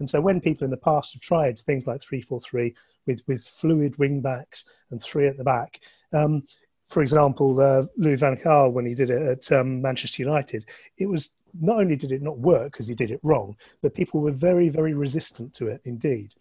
[0.00, 2.74] And so when people in the past have tried things like 3-4-3
[3.06, 5.80] with, with fluid wing backs and three at the back,
[6.12, 6.42] um,
[6.88, 10.64] for example, uh, Louis van Gaal, when he did it at um, Manchester United,
[10.98, 14.20] it was not only did it not work because he did it wrong, but people
[14.20, 16.34] were very, very resistant to it indeed.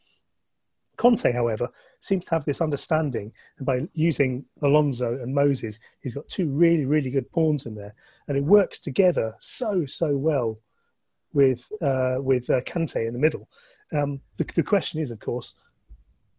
[0.97, 6.27] Conte, however, seems to have this understanding, and by using Alonso and Moses, he's got
[6.27, 7.95] two really, really good pawns in there,
[8.27, 10.59] and it works together so, so well
[11.33, 13.49] with uh, with uh, Kante in the middle.
[13.91, 15.55] Um, the, the question is, of course,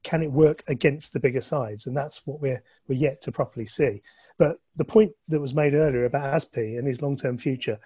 [0.04, 1.86] can it work against the bigger sides?
[1.86, 4.02] And that's what we're we're yet to properly see.
[4.38, 7.78] But the point that was made earlier about Azpi and his long term future,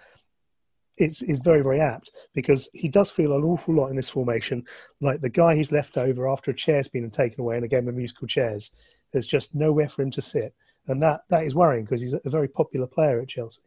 [0.97, 4.65] it's is very very apt because he does feel an awful lot in this formation
[5.01, 7.87] like the guy who's left over after a chair's been taken away in a game
[7.87, 8.71] of musical chairs.
[9.11, 10.53] There's just nowhere for him to sit,
[10.87, 13.61] and that that is worrying because he's a very popular player at Chelsea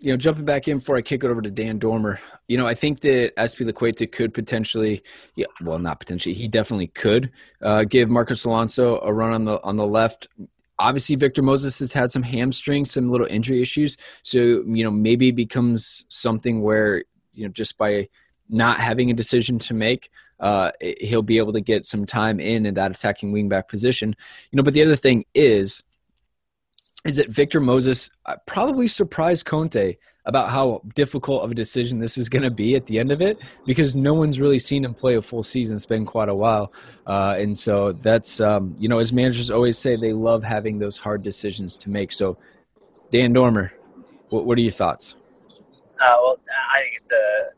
[0.00, 2.66] you know, jumping back in before I kick it over to Dan Dormer, you know,
[2.66, 5.02] I think that Azpilicueta could potentially,
[5.34, 7.30] yeah, well, not potentially, he definitely could
[7.62, 10.28] uh, give Marcos Alonso a run on the on the left.
[10.78, 15.30] Obviously, Victor Moses has had some hamstring, some little injury issues, so you know maybe
[15.30, 18.08] it becomes something where you know just by
[18.48, 22.64] not having a decision to make, uh, he'll be able to get some time in
[22.66, 24.14] in that attacking wingback position.
[24.50, 25.82] You know, but the other thing is
[27.04, 29.96] is that Victor Moses uh, probably surprised Conte
[30.28, 33.22] about how difficult of a decision this is going to be at the end of
[33.22, 35.74] it because no one's really seen him play a full season.
[35.74, 36.70] It's been quite a while.
[37.06, 40.98] Uh, and so that's, um, you know, as managers always say, they love having those
[40.98, 42.12] hard decisions to make.
[42.12, 42.36] So,
[43.10, 43.72] Dan Dormer,
[44.28, 45.14] what, what are your thoughts?
[45.98, 46.38] Uh, well,
[46.72, 47.48] I think it's a.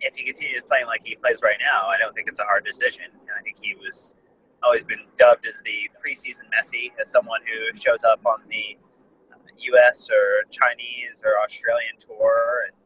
[0.00, 2.64] If he continues playing like he plays right now, I don't think it's a hard
[2.64, 3.04] decision.
[3.38, 4.14] I think he was
[4.62, 8.76] always been dubbed as the preseason Messi, as someone who shows up on the
[9.32, 9.38] uh,
[9.74, 10.08] U.S.
[10.10, 12.76] or Chinese or Australian tour and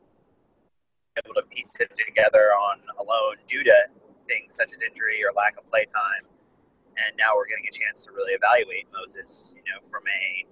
[1.19, 3.75] able to piece it together on alone due to
[4.27, 6.27] things such as injury or lack of play time.
[6.95, 10.47] And now we're getting a chance to really evaluate Moses, you know, from a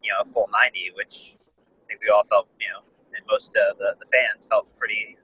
[0.00, 2.80] you know full 90, which I think we all felt, you know,
[3.12, 5.16] and most of the, the fans felt pretty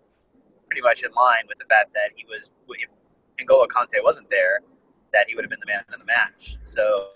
[0.68, 2.88] pretty much in line with the fact that he was if
[3.40, 4.61] N'Golo Kanté wasn't there,
[5.12, 6.57] that he would have been the man of the match.
[6.66, 7.11] So,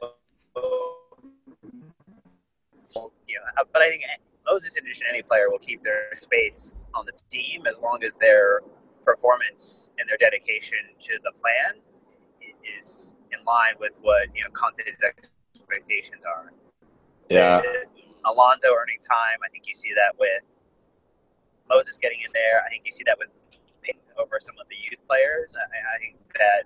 [3.27, 4.03] you know, but I think
[4.47, 8.05] Moses, in addition to any player, will keep their space on the team as long
[8.05, 8.61] as their
[9.05, 11.81] performance and their dedication to the plan
[12.79, 16.53] is in line with what you know Conte's expectations are.
[17.29, 17.61] Yeah.
[18.25, 19.41] Alonso earning time.
[19.45, 20.43] I think you see that with
[21.69, 22.65] Moses getting in there.
[22.65, 23.29] I think you see that with
[24.19, 25.55] over some of the youth players.
[25.59, 26.65] I, I think that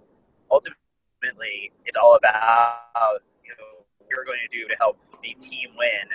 [0.51, 0.88] ultimately
[1.19, 5.71] ultimately it's all about you know what you're going to do to help the team
[5.77, 6.07] win,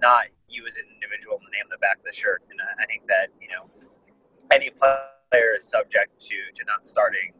[0.00, 2.42] not you as an individual in the name of the back of the shirt.
[2.50, 3.66] And I think that you know
[4.52, 7.32] any player is subject to to not starting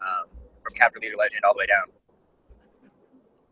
[0.00, 0.28] um,
[0.62, 1.86] from captain, leader, legend all the way down.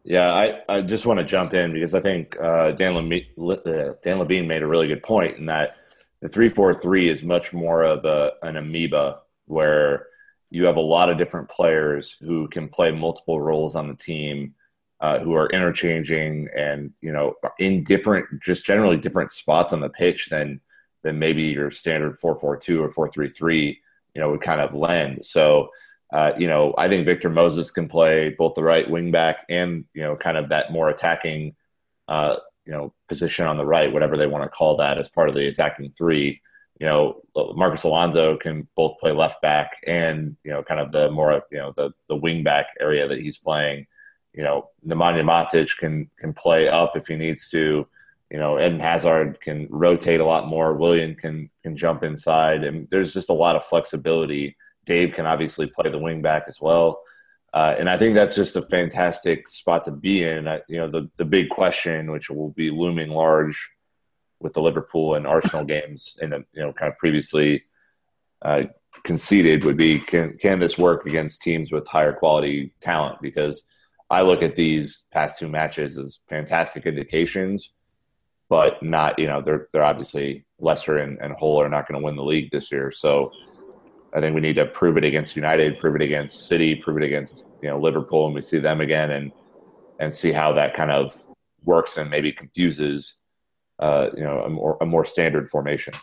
[0.05, 4.19] Yeah, I, I just want to jump in because I think uh, Dan, uh, Dan
[4.21, 5.79] Levine made a really good point in that
[6.21, 10.07] the three four three is much more of a, an amoeba where
[10.51, 14.55] you have a lot of different players who can play multiple roles on the team,
[15.01, 19.89] uh, who are interchanging and you know in different, just generally different spots on the
[19.89, 20.61] pitch than
[21.03, 23.81] than maybe your standard four four two or four three three.
[24.15, 25.25] You know, would kind of lend.
[25.27, 25.71] So.
[26.13, 29.87] Uh, you know, I think Victor Moses can play both the right wing back and
[29.93, 31.57] you know, kind of that more attacking,
[32.07, 35.29] uh, you know, position on the right, whatever they want to call that, as part
[35.29, 36.41] of the attacking three
[36.79, 37.23] you know,
[37.55, 41.59] Marcos Alonso can both play left back and, you know, kind of the more, you
[41.59, 43.87] know, the, the wing back area that he's playing.
[44.35, 47.87] You know, Nemanja Matic can, can play up if he needs to.
[48.31, 50.75] You know, Eden Hazard can rotate a lot more.
[50.75, 52.63] Willian can, can jump inside.
[52.65, 54.57] And there's just a lot of flexibility.
[54.85, 57.01] Dave can obviously play the wing back as well.
[57.55, 60.47] Uh, and I think that's just a fantastic spot to be in.
[60.47, 63.71] I, you know, the, the big question, which will be looming large
[64.41, 67.65] with the Liverpool and Arsenal games, and you know, kind of previously
[68.43, 68.63] uh,
[69.05, 73.21] conceded would be can can this work against teams with higher quality talent?
[73.21, 73.65] Because
[74.11, 77.73] I look at these past two matches as fantastic indications,
[78.49, 82.05] but not you know they're they're obviously Leicester and, and Hull are not going to
[82.05, 83.31] win the league this year, so.
[84.15, 87.03] I think we need to prove it against United, prove it against City, prove it
[87.03, 89.31] against you know Liverpool, and we see them again, and
[89.99, 91.21] and see how that kind of
[91.65, 93.17] works and maybe confuses
[93.79, 95.95] uh, you know, a more, a more standard formation.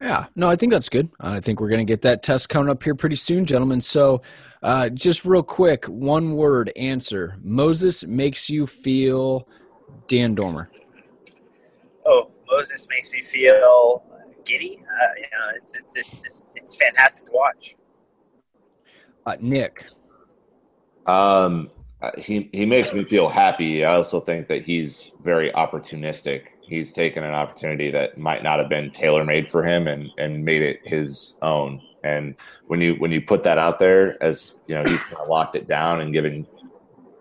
[0.00, 1.08] Yeah, no, I think that's good.
[1.20, 3.80] I think we're going to get that test coming up here pretty soon, gentlemen.
[3.80, 4.20] So,
[4.62, 7.36] uh, just real quick, one word answer.
[7.42, 9.48] Moses makes you feel
[10.06, 10.70] Dan Dormer.
[12.04, 14.02] Oh, Moses makes me feel
[14.44, 14.82] giddy.
[14.82, 17.74] Uh, you know, it's it's it's just, it's fantastic to watch.
[19.24, 19.86] Uh, Nick.
[21.06, 21.70] Um,
[22.18, 23.84] he he makes me feel happy.
[23.84, 26.42] I also think that he's very opportunistic.
[26.60, 30.44] He's taken an opportunity that might not have been tailor made for him and and
[30.44, 31.80] made it his own.
[32.04, 32.34] And
[32.66, 35.56] when you when you put that out there, as you know, he's kind of locked
[35.56, 36.46] it down and giving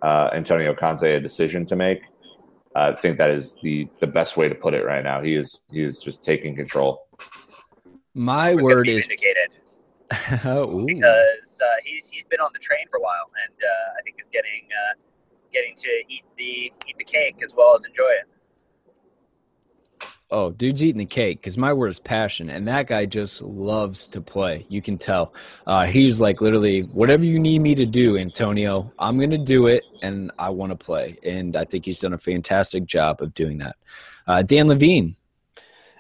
[0.02, 2.02] uh, Antonio Conte a decision to make.
[2.76, 5.22] I think that is the the best way to put it right now.
[5.22, 7.08] He is he is just taking control.
[8.14, 9.52] My word is vindicated
[10.46, 10.86] Ooh.
[10.86, 14.18] because uh, he's he's been on the train for a while, and uh, I think
[14.20, 15.00] is getting uh,
[15.52, 18.28] getting to eat the eat the cake as well as enjoy it.
[20.32, 24.08] Oh, dude's eating the cake because my word is passion, and that guy just loves
[24.08, 24.66] to play.
[24.70, 25.36] You can tell.
[25.68, 29.84] Uh, he's like literally, whatever you need me to do, Antonio, I'm gonna do it,
[30.02, 31.18] and I want to play.
[31.24, 33.76] And I think he's done a fantastic job of doing that.
[34.28, 35.16] Uh, Dan Levine,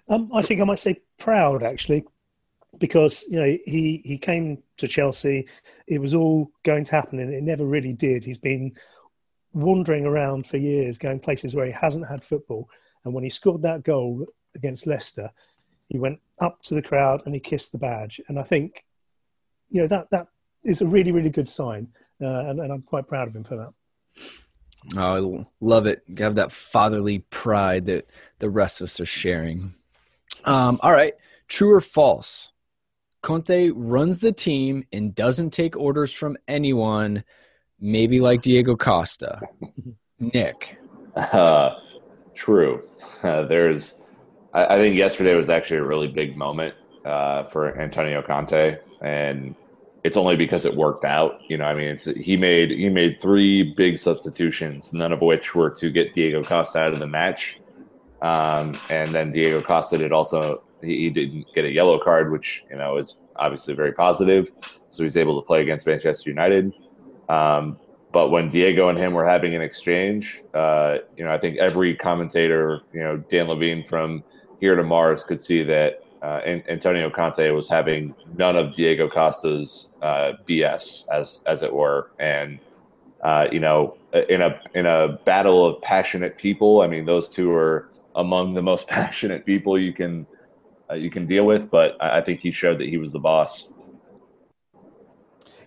[0.10, 2.04] Um, I think I might say proud actually,
[2.80, 5.48] because you know he he came to Chelsea.
[5.88, 8.24] It was all going to happen, and it never really did.
[8.24, 8.74] He's been
[9.54, 12.70] wandering around for years, going places where he hasn't had football.
[13.04, 15.32] And when he scored that goal against Leicester,
[15.88, 18.20] he went up to the crowd and he kissed the badge.
[18.28, 18.84] And I think,
[19.70, 20.28] you know, that that
[20.64, 21.88] is a really really good sign,
[22.22, 23.74] uh, and, and I'm quite proud of him for that.
[24.98, 26.04] oh, I love it.
[26.08, 28.10] You have that fatherly pride that
[28.40, 29.74] the rest of us are sharing.
[30.44, 31.14] Um, all right,
[31.48, 32.52] true or false?
[33.26, 37.24] Conte runs the team and doesn't take orders from anyone,
[37.80, 39.42] maybe like Diego Costa.
[40.20, 40.78] Nick.
[41.16, 41.72] Uh,
[42.36, 42.88] true.
[43.24, 44.00] Uh, there's,
[44.54, 49.56] I, I think yesterday was actually a really big moment uh, for Antonio Conte, and
[50.04, 51.40] it's only because it worked out.
[51.48, 55.72] You know, I mean, he made he made three big substitutions, none of which were
[55.72, 57.60] to get Diego Costa out of the match.
[58.22, 62.66] Um, and then Diego Costa did also he, he didn't get a yellow card, which
[62.70, 64.52] you know is obviously very positive.
[64.90, 66.74] So he's able to play against Manchester United.
[67.28, 67.78] Um,
[68.12, 71.96] but when Diego and him were having an exchange, uh, you know, I think every
[71.96, 74.24] commentator, you know, Dan Levine from
[74.62, 79.92] here to Mars could see that uh, Antonio Conte was having none of Diego Costa's
[80.02, 82.58] uh, BS, as as it were, and
[83.24, 83.98] uh, you know,
[84.30, 88.62] in a in a battle of passionate people, I mean, those two are among the
[88.62, 90.26] most passionate people you can
[90.90, 91.70] uh, you can deal with.
[91.70, 93.68] But I, I think he showed that he was the boss.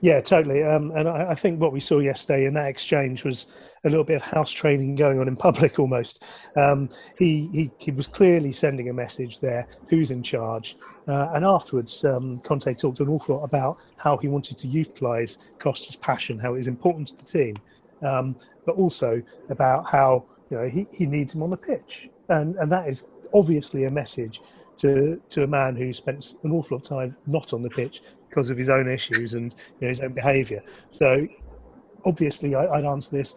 [0.01, 0.63] Yeah, totally.
[0.63, 3.49] Um, and I, I think what we saw yesterday in that exchange was
[3.85, 6.25] a little bit of house training going on in public almost.
[6.57, 6.89] Um,
[7.19, 10.77] he, he, he was clearly sending a message there who's in charge.
[11.09, 15.39] Uh, and afterwards, um, Conte talked an awful lot about how he wanted to utilise
[15.59, 17.57] Costa's passion, how it was important to the team,
[18.03, 22.11] um, but also about how you know he, he needs him on the pitch.
[22.29, 24.43] And, and that is obviously a message
[24.79, 28.03] to, to a man who spent an awful lot of time not on the pitch
[28.29, 30.63] because of his own issues and you know, his own behaviour.
[30.91, 31.27] So
[32.05, 33.37] obviously, I, I'd answer this.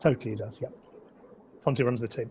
[0.00, 0.60] Totally, does.
[0.60, 0.68] Yeah,
[1.64, 2.30] Conte runs the team.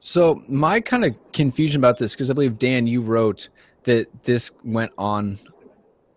[0.00, 3.48] So my kind of confusion about this, because I believe Dan, you wrote
[3.84, 5.38] that this went on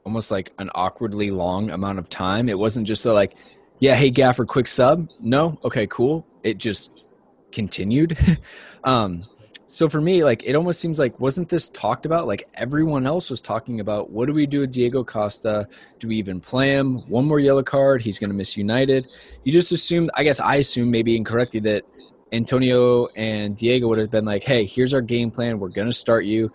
[0.06, 2.48] almost like an awkwardly long amount of time.
[2.48, 3.32] It wasn't just like,
[3.80, 5.00] yeah, hey Gaffer, quick sub.
[5.20, 6.26] No, okay, cool.
[6.44, 7.18] It just
[7.52, 8.18] continued.
[8.84, 9.26] um,
[9.68, 12.28] so for me, like it almost seems like wasn't this talked about?
[12.28, 15.68] Like everyone else was talking about what do we do with Diego Costa?
[16.00, 17.00] Do we even play him?
[17.10, 19.08] One more yellow card, he's to miss United.
[19.44, 21.84] You just assumed, I guess I assume maybe incorrectly that
[22.32, 25.60] Antonio and Diego would have been like, "Hey, here's our game plan.
[25.60, 26.50] We're to start you.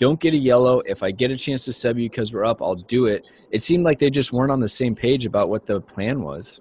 [0.00, 0.80] Don't get a yellow.
[0.80, 3.62] If I get a chance to sub you because we're up, I'll do it." It
[3.62, 6.60] seemed like they just weren't on the same page about what the plan was.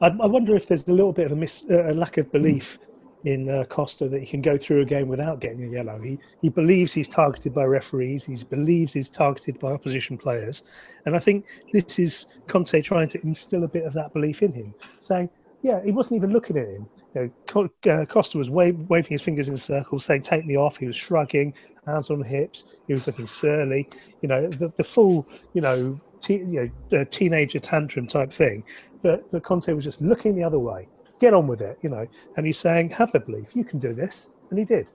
[0.00, 2.32] I, I wonder if there's a little bit of a, mis, uh, a lack of
[2.32, 2.78] belief
[3.24, 6.00] in uh, Costa that he can go through a game without getting a yellow.
[6.00, 8.24] He he believes he's targeted by referees.
[8.24, 10.62] He believes he's targeted by opposition players,
[11.06, 14.52] and I think this is Conte trying to instill a bit of that belief in
[14.52, 15.28] him, saying,
[15.62, 16.88] "Yeah, he wasn't even looking at him.
[17.14, 20.76] You know, uh, Costa was waving his fingers in a circle, saying, "Take me off."
[20.76, 21.54] He was shrugging,
[21.86, 22.64] hands on hips.
[22.86, 23.88] He was looking surly.
[24.22, 28.64] You know, the, the full, you know, te- you know, teenager tantrum type thing.
[29.02, 30.88] But, but Conte was just looking the other way.
[31.20, 32.06] Get on with it, you know.
[32.36, 33.54] And he's saying, "Have the belief.
[33.54, 34.88] You can do this," and he did.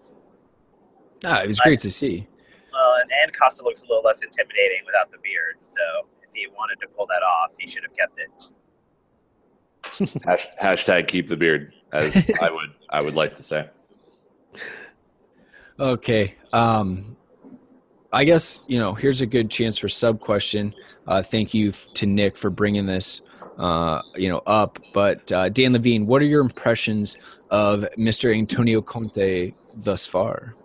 [1.24, 2.26] Ah, it was great to see.
[2.74, 5.56] Well, and, and Costa looks a little less intimidating without the beard.
[5.62, 5.80] So
[6.22, 8.30] if he wanted to pull that off, he should have kept it.
[10.26, 13.70] Hash, hashtag keep the beard, as I would I would like to say.
[15.80, 16.36] Okay.
[16.54, 17.16] Um,
[18.12, 18.94] I guess you know.
[18.94, 20.74] Here's a good chance for sub question.
[21.08, 23.22] Uh, thank you to Nick for bringing this,
[23.58, 24.80] uh, you know, up.
[24.94, 27.18] But uh, Dan Levine, what are your impressions
[27.52, 28.36] of Mr.
[28.36, 30.56] Antonio Conte thus far?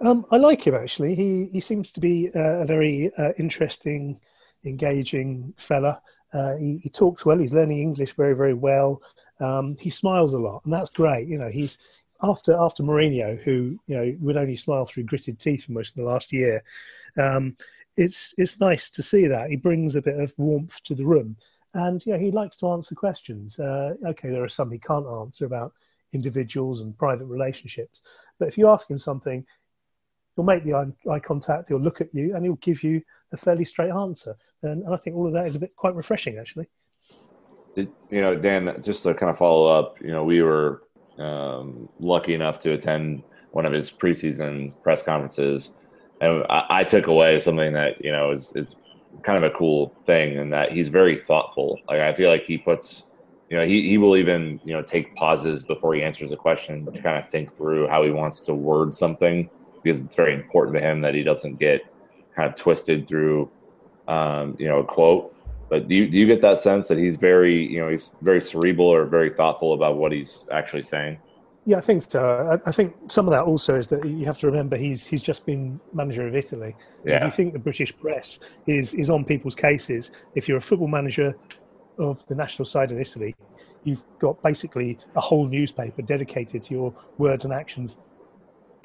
[0.00, 1.14] Um, I like him actually.
[1.14, 4.18] He he seems to be uh, a very uh, interesting,
[4.64, 6.02] engaging fella.
[6.32, 7.38] Uh, he, he talks well.
[7.38, 9.00] He's learning English very very well.
[9.38, 11.28] Um, he smiles a lot, and that's great.
[11.28, 11.78] You know, he's
[12.22, 15.96] after after Mourinho, who you know would only smile through gritted teeth for most of
[15.96, 16.62] the last year.
[17.16, 17.56] Um,
[17.96, 21.36] it's it's nice to see that he brings a bit of warmth to the room,
[21.74, 23.58] and yeah, he likes to answer questions.
[23.58, 25.72] Uh, okay, there are some he can't answer about
[26.12, 28.02] individuals and private relationships,
[28.38, 29.44] but if you ask him something,
[30.36, 30.74] he'll make the
[31.10, 34.34] eye, contact, he'll look at you, and he'll give you a fairly straight answer.
[34.62, 36.68] And, and I think all of that is a bit quite refreshing, actually.
[37.74, 40.82] You know, Dan, just to kind of follow up, you know, we were
[41.18, 43.22] um, lucky enough to attend
[43.52, 45.72] one of his preseason press conferences,
[46.22, 48.76] and I, I, took away something that you know is, is
[49.22, 51.78] kind of a cool thing, and that he's very thoughtful.
[51.88, 53.04] Like I feel like he puts,
[53.50, 56.86] you know, he he will even you know take pauses before he answers a question
[56.86, 59.50] to kind of think through how he wants to word something
[59.82, 61.82] because it's very important to him that he doesn't get
[62.36, 63.50] kind of twisted through,
[64.06, 65.34] um, you know, a quote.
[65.68, 68.40] But do you, do you get that sense that he's very, you know, he's very
[68.40, 71.18] cerebral or very thoughtful about what he's actually saying?
[71.64, 72.24] Yeah, I think so.
[72.24, 75.22] I, I, think some of that also is that you have to remember he's he's
[75.22, 76.74] just been manager of Italy.
[77.04, 77.18] Yeah.
[77.18, 80.88] If you think the British press is is on people's cases, if you're a football
[80.88, 81.36] manager
[81.98, 83.36] of the national side in Italy,
[83.84, 87.98] you've got basically a whole newspaper dedicated to your words and actions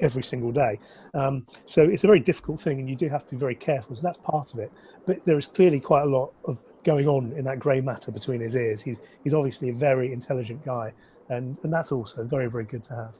[0.00, 0.78] every single day.
[1.14, 3.96] Um, so it's a very difficult thing, and you do have to be very careful.
[3.96, 4.72] So that's part of it.
[5.04, 8.40] But there is clearly quite a lot of going on in that grey matter between
[8.40, 8.80] his ears.
[8.80, 10.92] He's he's obviously a very intelligent guy,
[11.28, 13.18] and and that's also very very good to have.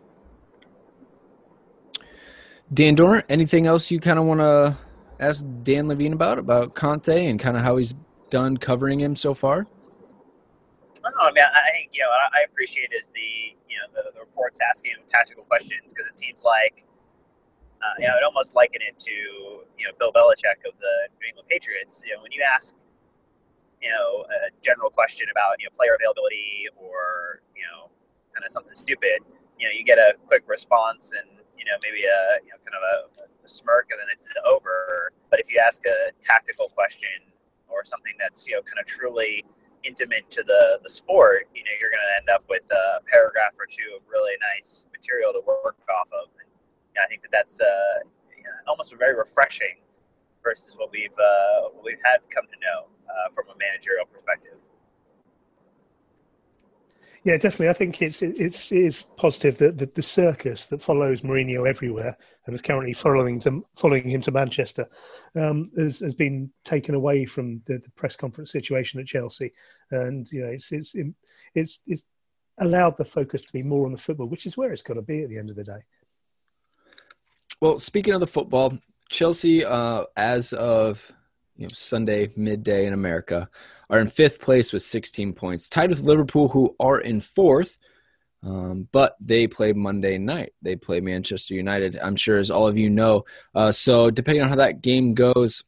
[2.72, 4.76] Dan Dormer, anything else you kind of want to
[5.20, 7.94] ask Dan Levine about about Conte and kind of how he's
[8.30, 9.66] done covering him so far?
[11.04, 14.61] I mean, I think you know I appreciate is the you know the, the reports
[14.61, 16.84] asking him tactical questions because it seems like
[17.80, 19.12] uh, you know I'd almost liken it to
[19.78, 22.02] you know Bill Belichick of the New England Patriots.
[22.04, 22.74] You know when you ask
[23.80, 27.90] you know a general question about you know player availability or you know
[28.39, 29.26] kind of something stupid,
[29.59, 31.26] you know you get a quick response and
[31.59, 32.95] you know maybe a you know kind of a,
[33.43, 35.11] a smirk and then it's over.
[35.30, 37.34] But if you ask a tactical question
[37.66, 39.43] or something that's you know kind of truly
[39.82, 43.59] intimate to the the sport, you know, you're going to end up with a paragraph
[43.59, 46.30] or two of really nice material to work off of.
[46.39, 49.82] And I think that that's uh, you know, almost very refreshing
[50.47, 54.62] versus what we've uh, what we've had come to know uh, from a managerial perspective.
[57.25, 57.69] Yeah, definitely.
[57.69, 62.16] I think it's it's it is positive that the, the, circus that follows Mourinho everywhere
[62.47, 64.87] and is currently following to following him to Manchester
[65.35, 69.53] um, has, has been taken away from the, the, press conference situation at Chelsea,
[69.91, 70.95] and you know it's it's
[71.55, 72.07] it's it's
[72.59, 75.03] allowed the focus to be more on the football, which is where it's got to
[75.03, 75.81] be at the end of the day.
[77.61, 81.11] Well, speaking of the football, Chelsea, uh, as of
[81.59, 83.48] you know Sunday midday in America,
[83.90, 87.76] are in fifth place with 16 points, tied with Liverpool, who are in fourth.
[88.44, 90.52] Um, but they play Monday night.
[90.62, 91.98] They play Manchester United.
[92.00, 93.24] I'm sure, as all of you know.
[93.52, 95.64] Uh, so depending on how that game goes,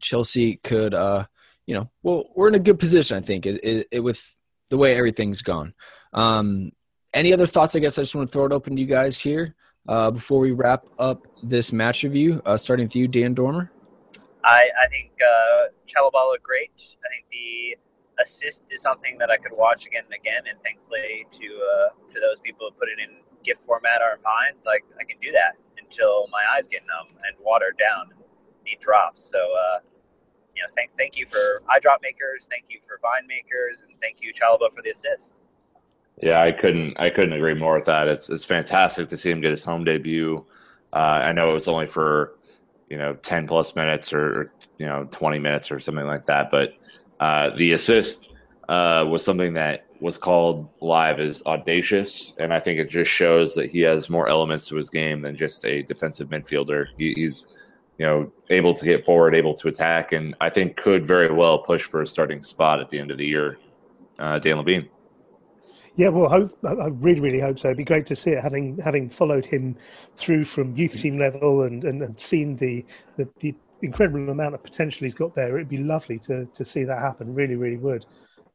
[0.00, 1.26] Chelsea could, uh,
[1.66, 3.16] you know, well, we're in a good position.
[3.16, 4.34] I think it, it, it, with
[4.70, 5.72] the way everything's gone.
[6.12, 6.72] Um,
[7.14, 7.76] any other thoughts?
[7.76, 9.54] I guess I just want to throw it open to you guys here
[9.86, 12.42] uh, before we wrap up this match review.
[12.44, 13.70] Uh, starting with you, Dan Dormer.
[14.44, 16.96] I, I think uh, Chalobah great.
[17.04, 17.76] I think the
[18.22, 22.20] assist is something that I could watch again and again, and thankfully to uh, to
[22.20, 25.56] those people who put it in GIF format or minds, like I can do that
[25.78, 28.20] until my eyes get numb and watered down and
[28.64, 29.22] need drops.
[29.22, 29.78] So uh,
[30.54, 33.98] you know, thank thank you for eye drop makers, thank you for vine makers, and
[34.00, 35.34] thank you Chalobah for the assist.
[36.20, 38.08] Yeah, I couldn't I couldn't agree more with that.
[38.08, 40.44] It's it's fantastic to see him get his home debut.
[40.92, 42.37] Uh, I know it was only for
[42.90, 46.50] you know 10 plus minutes or you know 20 minutes or something like that.
[46.50, 46.74] But
[47.20, 48.30] uh, the assist
[48.68, 52.34] uh, was something that was called live as audacious.
[52.38, 55.36] And i think it just shows that he has more elements to his game than
[55.36, 56.86] just a defensive midfielder.
[56.96, 57.44] He, he's
[57.98, 61.58] you know able to get forward able to attack and i think could very well
[61.58, 63.58] push for a starting spot at the end of the year.
[64.18, 64.88] Uh, dan levine
[65.98, 67.66] yeah, well, hope, I really, really hope so.
[67.66, 69.76] It'd be great to see it, having having followed him
[70.16, 72.86] through from youth team level and, and, and seen the,
[73.16, 75.56] the, the incredible amount of potential he's got there.
[75.56, 77.34] It'd be lovely to to see that happen.
[77.34, 78.06] Really, really would.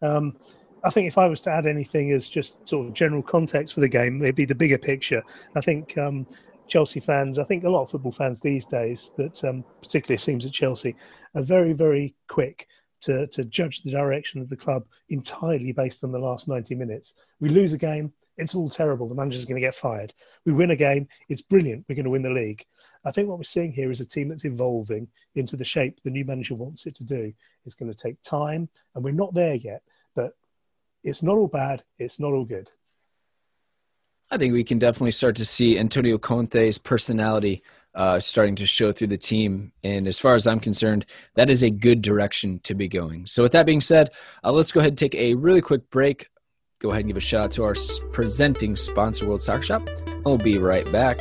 [0.01, 0.37] Um,
[0.85, 3.81] I think if I was to add anything as just sort of general context for
[3.81, 5.21] the game, it'd be the bigger picture.
[5.53, 6.25] I think um,
[6.69, 10.21] Chelsea fans, I think a lot of football fans these days, but um, particularly it
[10.21, 10.95] seems at Chelsea,
[11.35, 12.67] are very, very quick
[13.04, 17.16] to, to judge the direction of the club entirely based on the last 90 minutes.
[17.39, 19.08] We lose a game, it's all terrible.
[19.08, 20.14] The manager's going to get fired.
[20.45, 21.86] We win a game, it's brilliant.
[21.88, 22.66] We're going to win the league.
[23.06, 26.10] I think what we're seeing here is a team that's evolving into the shape the
[26.10, 27.34] new manager wants it to do.
[27.66, 29.84] It's going to take time, and we're not there yet,
[30.16, 30.36] but
[31.04, 32.72] it's not all bad, it's not all good.
[34.32, 37.62] I think we can definitely start to see Antonio Conte's personality
[37.95, 39.71] uh, starting to show through the team.
[39.83, 43.25] And as far as I'm concerned, that is a good direction to be going.
[43.27, 44.11] So, with that being said,
[44.43, 46.27] uh, let's go ahead and take a really quick break.
[46.79, 47.75] Go ahead and give a shout out to our
[48.11, 49.89] presenting sponsor, World Soccer Shop.
[50.25, 51.19] I'll be right back.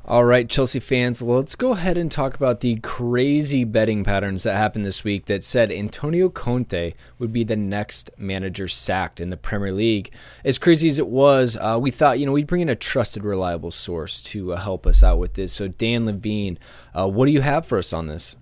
[0.06, 4.58] All right, Chelsea fans, let's go ahead and talk about the crazy betting patterns that
[4.58, 9.38] happened this week that said Antonio Conte would be the next manager sacked in the
[9.38, 10.14] Premier League.
[10.44, 13.24] As crazy as it was, uh, we thought, you know, we'd bring in a trusted,
[13.24, 15.54] reliable source to uh, help us out with this.
[15.54, 16.60] So, Dan Levine,
[16.94, 18.36] uh, what do you have for us on this?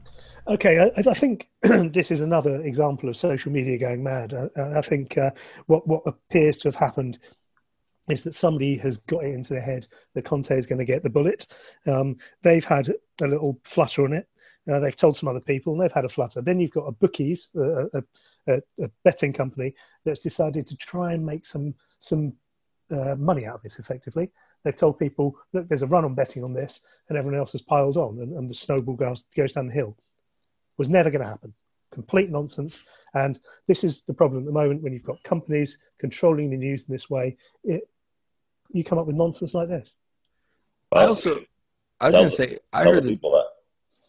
[0.47, 4.33] Okay, I, I think this is another example of social media going mad.
[4.33, 5.29] I, I think uh,
[5.67, 7.19] what what appears to have happened
[8.09, 11.03] is that somebody has got it into their head that Conte is going to get
[11.03, 11.47] the bullet.
[11.87, 12.89] Um, they've had
[13.21, 14.27] a little flutter on it.
[14.71, 16.41] Uh, they've told some other people, and they've had a flutter.
[16.41, 18.03] Then you've got a bookies, a,
[18.47, 19.73] a, a, betting company
[20.05, 22.33] that's decided to try and make some some
[22.91, 23.79] uh, money out of this.
[23.79, 24.29] Effectively,
[24.63, 27.61] they've told people, look, there's a run on betting on this, and everyone else has
[27.63, 29.97] piled on, and, and the snowball goes goes down the hill
[30.77, 31.53] was never going to happen.
[31.91, 32.83] Complete nonsense.
[33.13, 36.87] And this is the problem at the moment when you've got companies controlling the news
[36.87, 37.37] in this way.
[37.63, 37.89] It,
[38.71, 39.95] you come up with nonsense like this.
[40.91, 41.39] Well, I also,
[41.99, 43.43] I was going to say, I heard people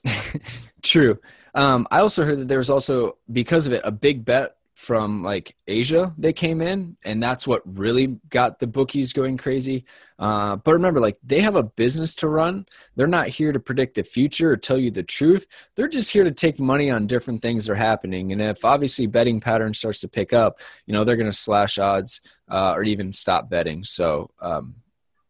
[0.04, 0.40] that.
[0.82, 1.18] True.
[1.54, 5.22] Um, I also heard that there was also because of it a big bet from
[5.22, 9.84] like Asia they came in, and that's what really got the bookies going crazy.
[10.18, 12.66] Uh, but remember, like they have a business to run.
[12.96, 15.46] They're not here to predict the future or tell you the truth.
[15.74, 18.32] They're just here to take money on different things that are happening.
[18.32, 21.78] And if obviously betting pattern starts to pick up, you know they're going to slash
[21.78, 22.20] odds
[22.50, 23.84] uh, or even stop betting.
[23.84, 24.74] So um,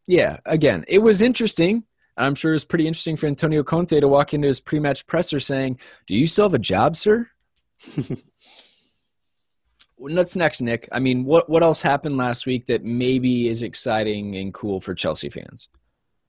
[0.07, 1.83] yeah, again, it was interesting.
[2.15, 5.79] I'm sure it's pretty interesting for Antonio Conte to walk into his pre-match presser saying,
[6.07, 7.29] "Do you still have a job, sir?"
[10.11, 10.89] what's next, Nick?
[10.91, 14.93] I mean, what what else happened last week that maybe is exciting and cool for
[14.93, 15.67] Chelsea fans?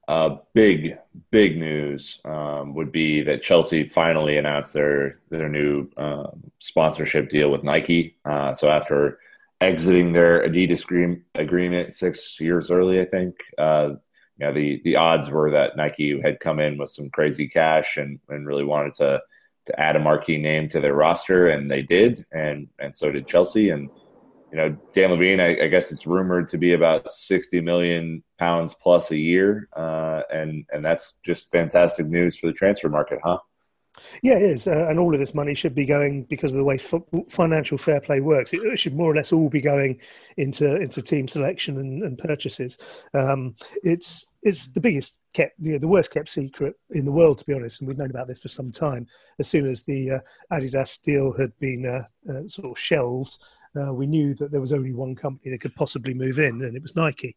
[0.06, 0.96] Uh, big
[1.30, 7.50] big news um, would be that Chelsea finally announced their their new um, sponsorship deal
[7.50, 8.16] with Nike.
[8.24, 9.18] Uh, so after
[9.60, 13.36] exiting their Adidas agreement six years early, I think.
[13.58, 13.94] Uh,
[14.36, 17.96] you know, the the odds were that Nike had come in with some crazy cash
[17.96, 19.22] and, and really wanted to
[19.66, 23.26] to add a marquee name to their roster, and they did, and and so did
[23.26, 23.70] Chelsea.
[23.70, 23.90] And
[24.50, 28.74] you know, Dan Levine, I, I guess it's rumored to be about sixty million pounds
[28.74, 33.38] plus a year, uh, and and that's just fantastic news for the transfer market, huh?
[34.22, 36.64] Yeah, it is, uh, and all of this money should be going because of the
[36.64, 38.52] way f- financial fair play works.
[38.52, 40.00] It should more or less all be going
[40.36, 42.78] into into team selection and, and purchases.
[43.14, 47.38] Um, it's it's the biggest kept, you know, the worst kept secret in the world,
[47.38, 47.80] to be honest.
[47.80, 49.06] And we've known about this for some time.
[49.38, 50.18] As soon as the uh,
[50.52, 53.38] Adidas deal had been uh, uh, sort of shelved,
[53.74, 56.76] uh, we knew that there was only one company that could possibly move in, and
[56.76, 57.34] it was Nike.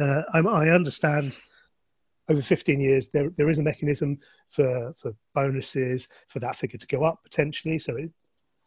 [0.00, 1.38] Uh, I, I understand
[2.28, 6.86] over 15 years, there there is a mechanism for for bonuses for that figure to
[6.86, 7.78] go up potentially.
[7.78, 8.10] So, it,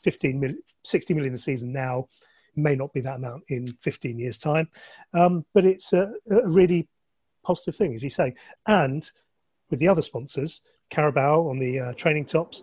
[0.02, 2.08] 15 million, 60 million a season now
[2.56, 4.70] may not be that amount in 15 years' time,
[5.14, 6.88] um, but it's a, a, really
[7.48, 8.34] positive thing, as you say.
[8.68, 9.10] And
[9.70, 12.62] with the other sponsors, Carabao on the uh, training tops,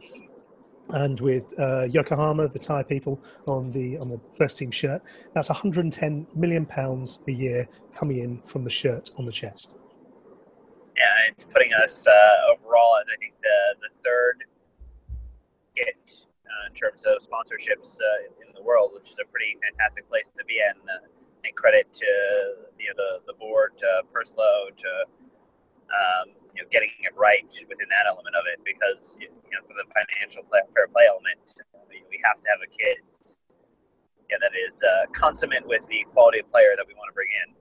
[0.90, 5.02] and with uh, Yokohama, the Thai people on the on the first team shirt,
[5.34, 9.76] that's 110 million pounds a year coming in from the shirt on the chest
[10.96, 14.44] yeah, it's putting us uh, overall at I think the the third
[15.74, 15.98] hit
[16.46, 20.30] uh, in terms of sponsorships uh, in the world, which is a pretty fantastic place
[20.38, 20.78] to be in.
[21.44, 22.08] Uh, and credit to
[22.80, 24.90] you know, the the board, to Purslow, to
[25.92, 29.76] um, you know getting it right within that element of it, because you know for
[29.76, 31.40] the financial fair play element,
[31.90, 33.04] we have to have a kid
[34.30, 37.28] yeah, that is uh, consummate with the quality of player that we want to bring
[37.44, 37.54] in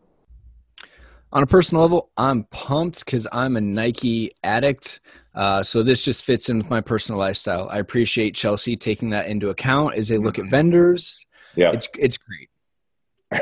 [1.33, 5.01] on a personal level, I'm pumped because I'm a Nike addict.
[5.33, 7.67] Uh, so this just fits in with my personal lifestyle.
[7.69, 10.51] I appreciate Chelsea taking that into account as they look at mm-hmm.
[10.51, 11.25] vendors.
[11.55, 12.49] Yeah, it's it's great.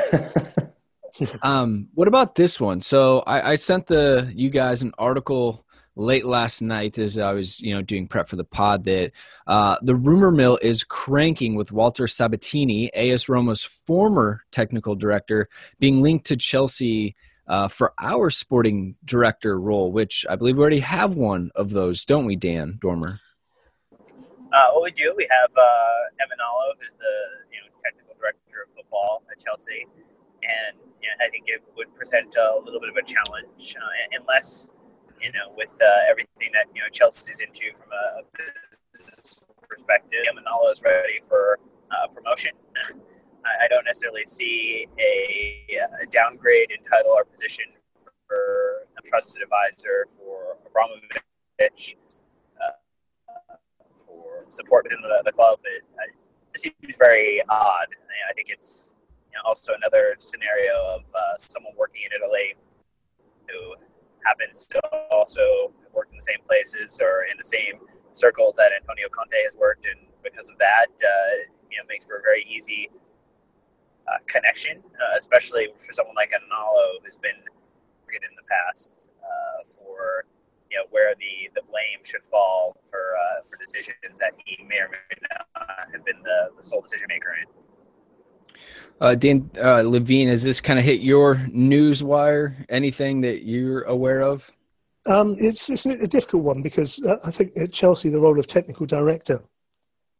[1.42, 2.80] um, what about this one?
[2.80, 5.64] So I, I, sent the you guys an article
[5.94, 9.12] late last night as I was, you know, doing prep for the pod that
[9.46, 16.02] uh, the rumor mill is cranking with Walter Sabatini, AS Roma's former technical director, being
[16.02, 17.14] linked to Chelsea
[17.46, 22.04] uh, for our sporting director role, which I believe we already have one of those,
[22.04, 23.20] don't we, Dan Dormer?
[23.92, 27.14] Uh, what we do, we have uh, Emenalo, who's the
[27.50, 27.71] you know
[29.30, 29.86] at Chelsea,
[30.42, 34.18] and you know, I think it would present a little bit of a challenge uh,
[34.18, 34.68] unless
[35.22, 38.26] you know, with uh, everything that you know Chelsea's into from a
[38.92, 40.26] business perspective.
[40.34, 41.58] Manala is ready for
[41.94, 42.50] uh, promotion.
[43.46, 47.64] I, I, don't necessarily see a, a, downgrade in title or position
[48.28, 51.96] for a trusted advisor for Abramovich
[52.62, 53.56] uh,
[54.06, 55.58] for support within the, the club.
[55.64, 55.82] It,
[56.58, 57.88] seems very odd.
[58.28, 58.90] I think it's
[59.30, 62.54] you know, also another scenario of uh, someone working in Italy
[63.48, 63.74] who
[64.24, 64.80] happens to
[65.10, 67.80] also work in the same places or in the same
[68.12, 71.34] circles that Antonio Conte has worked, and because of that, uh,
[71.70, 72.90] you know, makes for a very easy
[74.06, 77.40] uh, connection, uh, especially for someone like Analo who's been
[78.12, 80.28] in the past uh, for
[80.72, 84.76] you know where the, the blame should fall for uh, for decisions that he may
[84.76, 84.98] or may
[85.30, 87.46] not have been the, the sole decision maker in.
[89.00, 92.56] Uh, Dan uh, Levine, has this kind of hit your news wire?
[92.68, 94.50] Anything that you're aware of?
[95.06, 98.46] Um, it's it's a difficult one because uh, I think at Chelsea the role of
[98.46, 99.42] technical director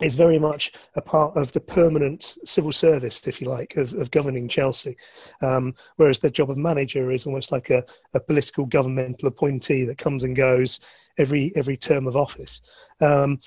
[0.03, 4.11] is very much a part of the permanent civil service, if you like, of, of
[4.11, 4.96] governing Chelsea.
[5.40, 7.84] Um, whereas the job of manager is almost like a,
[8.14, 10.80] a, political governmental appointee that comes and goes
[11.18, 12.62] every every term of office.
[13.00, 13.40] Um,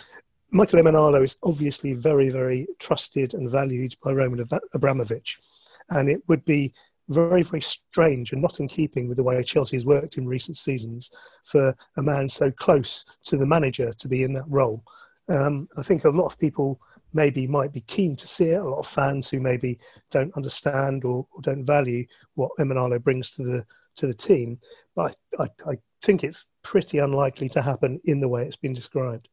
[0.52, 5.40] Michael Emenalo is obviously very, very trusted and valued by Roman Abramovich.
[5.90, 6.74] And it would be
[7.10, 10.58] very, very strange and not in keeping with the way Chelsea has worked in recent
[10.58, 11.12] seasons
[11.44, 14.84] for a man so close to the manager to be in that role.
[15.28, 16.80] Um, I think a lot of people
[17.14, 19.80] maybe might be keen to see it, a lot of fans who maybe
[20.12, 22.06] don't understand or, or don't value
[22.36, 23.66] what Emenalo brings to the
[23.96, 24.60] to the team.
[24.96, 28.74] But I, I, I think it's pretty unlikely to happen in the way it's been
[28.74, 29.30] described.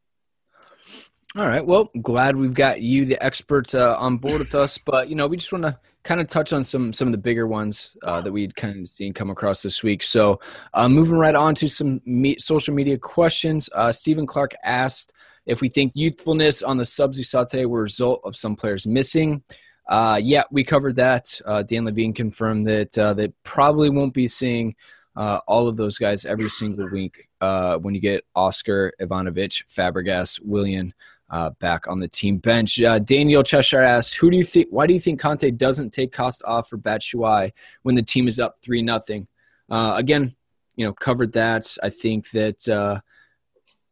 [1.35, 1.65] All right.
[1.65, 4.77] Well, glad we've got you, the expert, uh, on board with us.
[4.77, 7.19] But you know, we just want to kind of touch on some some of the
[7.19, 10.03] bigger ones uh, that we'd kind of seen come across this week.
[10.03, 10.41] So,
[10.75, 13.71] uh, moving right on to some me- social media questions.
[13.75, 15.15] Uh, Stephen Clark asked
[15.47, 18.55] if we think youthfulness on the subs we saw today were a result of some
[18.55, 19.43] players missing.
[19.89, 21.41] Uh, yeah, we covered that.
[21.47, 24.77] Uh, Dan Levine confirmed that they probably won't be seeing.
[25.15, 30.41] Uh, all of those guys every single week uh, when you get Oscar, Ivanovic, Fabregas,
[30.43, 30.95] Willian,
[31.33, 32.81] uh, back on the team bench.
[32.81, 34.69] Uh, Daniel Cheshire asks, "Who do you think?
[34.71, 37.53] Why do you think Conte doesn't take Costa off for Batshuayi
[37.83, 39.27] when the team is up three nothing?"
[39.71, 40.35] Uh, again,
[40.77, 41.77] you know, covered that.
[41.83, 43.01] I think that uh,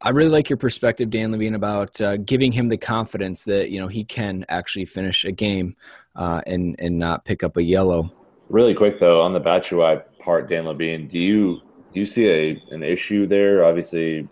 [0.03, 3.81] I really like your perspective, Dan Levine, about uh, giving him the confidence that you
[3.81, 5.77] know he can actually finish a game
[6.17, 8.13] uh, and and not pick up a yellow.
[8.51, 11.61] Really quick though, on the Batshuayi part, Dan Levine, do you
[11.95, 13.65] do you see a an issue there?
[13.65, 14.29] Obviously,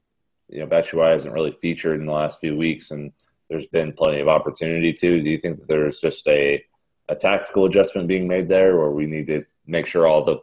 [0.49, 3.12] you know, Batshuayi hasn't really featured in the last few weeks, and
[3.49, 5.22] there's been plenty of opportunity to.
[5.22, 6.64] Do you think that there's just a
[7.11, 10.38] a tactical adjustment being made there, or we need to make sure all the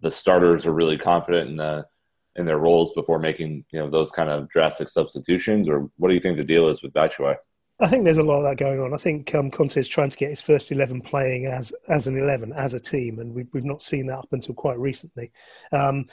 [0.00, 1.86] the starters are really confident in the
[2.36, 6.14] in their roles before making you know those kind of drastic substitutions, or what do
[6.14, 7.36] you think the deal is with Batshuayi?
[7.80, 8.94] I think there's a lot of that going on.
[8.94, 12.18] I think um, Conte is trying to get his first eleven playing as as an
[12.18, 15.32] eleven as a team, and we've we've not seen that up until quite recently.
[15.72, 16.06] Um,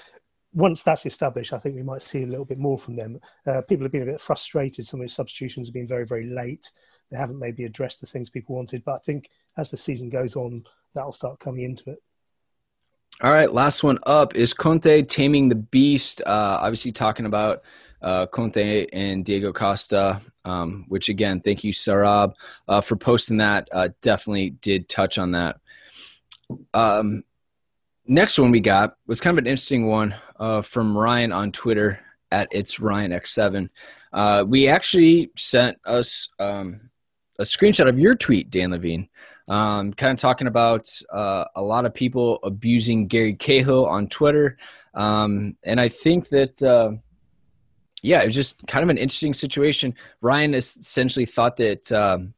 [0.53, 3.19] once that's established, I think we might see a little bit more from them.
[3.45, 4.85] Uh, people have been a bit frustrated.
[4.85, 6.71] Some of the substitutions have been very, very late.
[7.11, 8.83] They haven't maybe addressed the things people wanted.
[8.83, 12.01] But I think as the season goes on, that'll start coming into it.
[13.21, 16.21] All right, last one up is Conte taming the beast.
[16.25, 17.63] Uh, obviously, talking about
[18.01, 22.33] uh, Conte and Diego Costa, um, which again, thank you, Sarab,
[22.67, 23.67] uh, for posting that.
[23.71, 25.57] Uh, definitely did touch on that.
[26.73, 27.23] Um,
[28.07, 31.99] next one we got was kind of an interesting one uh, from Ryan on Twitter
[32.31, 33.69] at it's Ryan X7.
[34.13, 36.89] Uh, we actually sent us um,
[37.39, 39.09] a screenshot of your tweet, Dan Levine,
[39.47, 44.57] um, kind of talking about uh, a lot of people abusing Gary Cahill on Twitter.
[44.93, 46.91] Um, and I think that, uh,
[48.01, 49.95] yeah, it was just kind of an interesting situation.
[50.21, 52.33] Ryan essentially thought that um,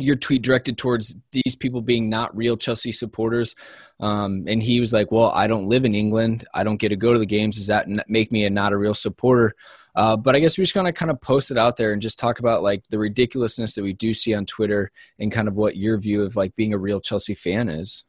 [0.00, 3.54] your tweet directed towards these people being not real Chelsea supporters.
[4.00, 6.46] Um, and he was like, Well, I don't live in England.
[6.54, 7.56] I don't get to go to the games.
[7.56, 9.54] Does that make me a not a real supporter?
[9.94, 12.00] Uh, but I guess we're just going to kind of post it out there and
[12.00, 15.54] just talk about like the ridiculousness that we do see on Twitter and kind of
[15.54, 18.04] what your view of like being a real Chelsea fan is.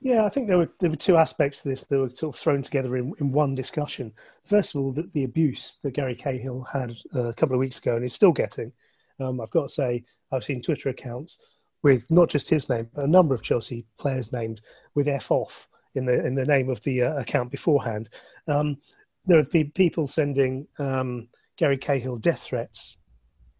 [0.00, 2.40] Yeah, I think there were there were two aspects to this that were sort of
[2.40, 4.12] thrown together in, in one discussion.
[4.44, 7.78] First of all, the, the abuse that Gary Cahill had uh, a couple of weeks
[7.78, 8.72] ago and is still getting.
[9.18, 11.38] Um, I've got to say, I've seen Twitter accounts
[11.82, 14.60] with not just his name, but a number of Chelsea players named
[14.94, 18.08] with F off in the in the name of the uh, account beforehand.
[18.46, 18.78] Um,
[19.26, 22.96] there have been people sending um, Gary Cahill death threats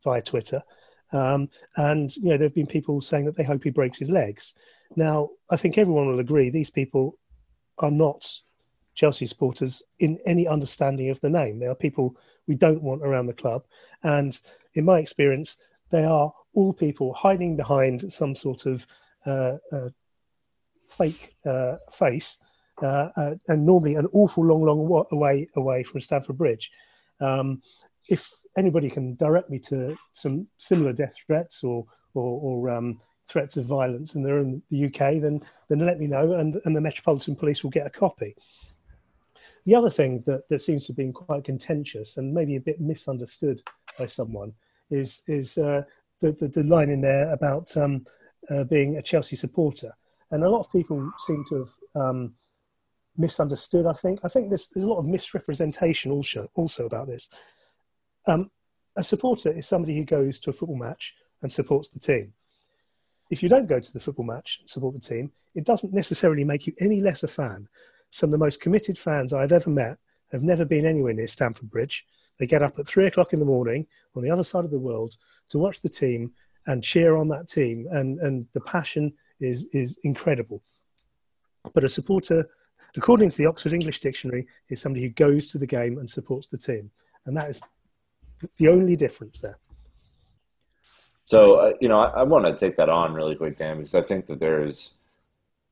[0.02, 0.62] via Twitter.
[1.12, 4.10] Um, and you know there have been people saying that they hope he breaks his
[4.10, 4.54] legs.
[4.96, 7.18] Now, I think everyone will agree these people
[7.78, 8.30] are not
[8.94, 11.58] Chelsea supporters in any understanding of the name.
[11.58, 12.16] They are people
[12.46, 13.64] we don't want around the club,
[14.02, 14.38] and
[14.74, 15.56] in my experience,
[15.90, 18.84] they are all people hiding behind some sort of
[19.26, 19.88] uh, uh,
[20.88, 22.40] fake uh, face,
[22.82, 26.68] uh, uh, and normally an awful long, long way away from Stamford Bridge.
[27.20, 27.62] Um,
[28.08, 33.56] if anybody can direct me to some similar death threats or or, or um, threats
[33.56, 36.80] of violence and they're in the UK, then then let me know, and and the
[36.80, 38.34] Metropolitan Police will get a copy.
[39.64, 42.80] The other thing that, that seems to have been quite contentious and maybe a bit
[42.80, 43.62] misunderstood
[43.96, 44.54] by someone
[44.90, 45.82] is is uh,
[46.20, 48.04] the, the, the line in there about um,
[48.50, 49.92] uh, being a Chelsea supporter,
[50.30, 52.34] and a lot of people seem to have um,
[53.16, 53.86] misunderstood.
[53.86, 57.28] I think I think there's there's a lot of misrepresentation also also about this.
[58.26, 58.50] Um,
[58.96, 62.32] a supporter is somebody who goes to a football match and supports the team.
[63.30, 66.44] If you don't go to the football match and support the team, it doesn't necessarily
[66.44, 67.68] make you any less a fan.
[68.10, 69.98] Some of the most committed fans I've ever met
[70.32, 72.06] have never been anywhere near Stamford Bridge.
[72.38, 74.78] They get up at three o'clock in the morning on the other side of the
[74.78, 75.16] world
[75.48, 76.32] to watch the team
[76.66, 80.62] and cheer on that team, and, and the passion is, is incredible.
[81.72, 82.48] But a supporter,
[82.96, 86.46] according to the Oxford English Dictionary, is somebody who goes to the game and supports
[86.46, 86.90] the team.
[87.24, 87.62] And that is
[88.56, 89.58] the only difference there.
[91.24, 93.94] So uh, you know, I, I want to take that on really quick, Dan, because
[93.94, 94.92] I think that there is,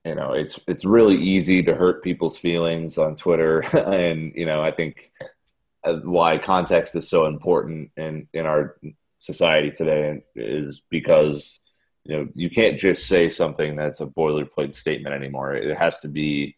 [0.07, 4.63] you know, it's it's really easy to hurt people's feelings on Twitter, and you know,
[4.63, 5.11] I think
[5.83, 8.77] uh, why context is so important in in our
[9.19, 11.59] society today is because
[12.05, 15.55] you know you can't just say something that's a boilerplate statement anymore.
[15.55, 16.57] It has to be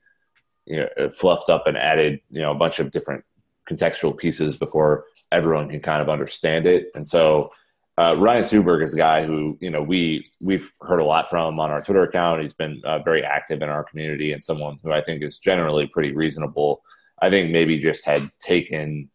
[0.66, 3.24] you know fluffed up and added you know a bunch of different
[3.68, 6.90] contextual pieces before everyone can kind of understand it.
[6.94, 7.50] And so
[7.98, 11.58] uh, Ryan Suberg is a guy who you know we we've heard a lot from
[11.58, 12.40] on our Twitter account.
[12.40, 15.88] He's been uh, very active in our community and someone who I think is generally
[15.88, 16.80] pretty reasonable.
[17.20, 19.10] I think maybe just had taken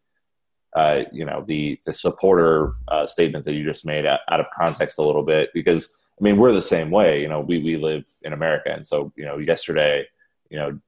[0.76, 4.46] uh, you know the the supporter uh, statement that you just made out, out of
[4.54, 5.88] context a little bit because
[6.20, 7.22] I mean we're the same way.
[7.22, 10.06] You know we we live in America and so you know yesterday
[10.50, 10.78] you know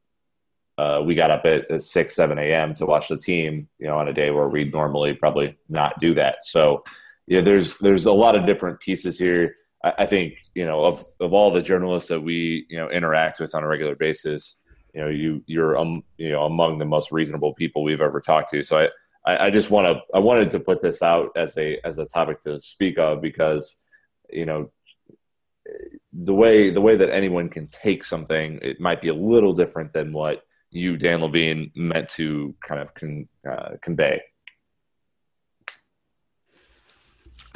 [0.77, 3.97] uh, we got up at, at, 6 7 a.m to watch the team you know
[3.97, 6.85] on a day where we'd normally probably not do that so
[7.27, 9.55] yeah there's there's a lot of different pieces here
[9.85, 13.41] I, I, think you know of of all the journalists that we you know interact
[13.41, 14.57] with on a regular basis
[14.95, 18.51] you know you you're um you know among the most reasonable people we've ever talked
[18.51, 18.89] to so i
[19.25, 22.07] i, I just want to i wanted to put this out as a as a
[22.07, 23.79] topic to speak of because
[24.31, 24.71] you know
[26.13, 29.93] the way the way that anyone can take something it might be a little different
[29.93, 34.21] than what you, Dan Levine, meant to kind of con, uh, convey?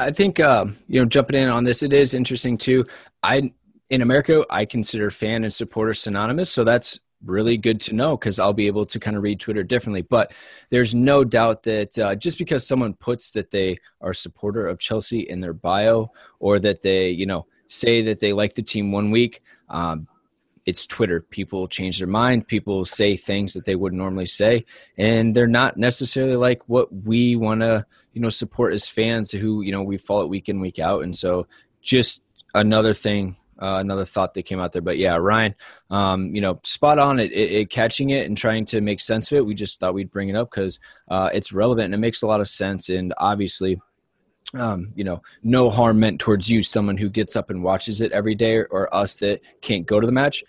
[0.00, 2.86] I think uh, you know jumping in on this, it is interesting too.
[3.22, 3.52] I
[3.90, 8.38] in America, I consider fan and supporter synonymous, so that's really good to know because
[8.38, 10.02] I'll be able to kind of read Twitter differently.
[10.02, 10.32] But
[10.70, 14.78] there's no doubt that uh, just because someone puts that they are a supporter of
[14.78, 18.90] Chelsea in their bio, or that they you know say that they like the team
[18.92, 20.08] one week, um,
[20.66, 21.20] it's Twitter.
[21.20, 22.46] People change their mind.
[22.46, 24.64] People say things that they wouldn't normally say,
[24.98, 29.62] and they're not necessarily like what we want to, you know, support as fans who
[29.62, 31.02] you know we follow week in week out.
[31.02, 31.46] And so,
[31.82, 32.22] just
[32.54, 34.82] another thing, uh, another thought that came out there.
[34.82, 35.54] But yeah, Ryan,
[35.90, 39.30] um, you know, spot on it, it, it, catching it and trying to make sense
[39.30, 39.46] of it.
[39.46, 42.26] We just thought we'd bring it up because uh, it's relevant and it makes a
[42.26, 42.88] lot of sense.
[42.88, 43.80] And obviously,
[44.54, 48.12] um, you know, no harm meant towards you, someone who gets up and watches it
[48.12, 50.42] every day, or us that can't go to the match.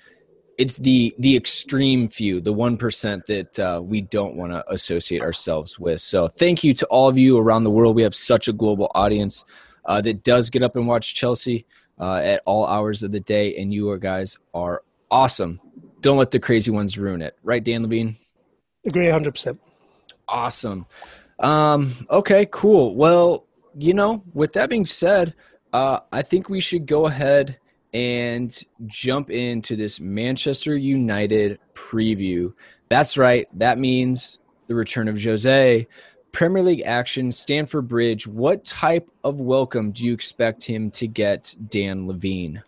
[0.58, 5.22] It's the the extreme few, the one percent that uh, we don't want to associate
[5.22, 6.02] ourselves with.
[6.02, 7.96] So, thank you to all of you around the world.
[7.96, 9.46] We have such a global audience
[9.86, 11.66] uh, that does get up and watch Chelsea
[12.00, 15.60] uh, at all hours of the day, and you guys are awesome.
[16.02, 18.18] Don't let the crazy ones ruin it, right, Dan Levine?
[18.86, 19.60] Agree, hundred percent.
[20.28, 20.86] Awesome.
[21.40, 22.96] Um, okay, cool.
[22.96, 23.46] Well,
[23.78, 25.34] you know, with that being said,
[25.74, 27.58] uh, I think we should go ahead
[27.94, 32.54] and jump into this Manchester United preview.
[32.90, 33.48] That's right.
[33.58, 35.88] That means the return of Jose,
[36.32, 38.28] Premier League action, Stamford Bridge.
[38.28, 42.64] What type of welcome do you expect him to get, Dan Levine?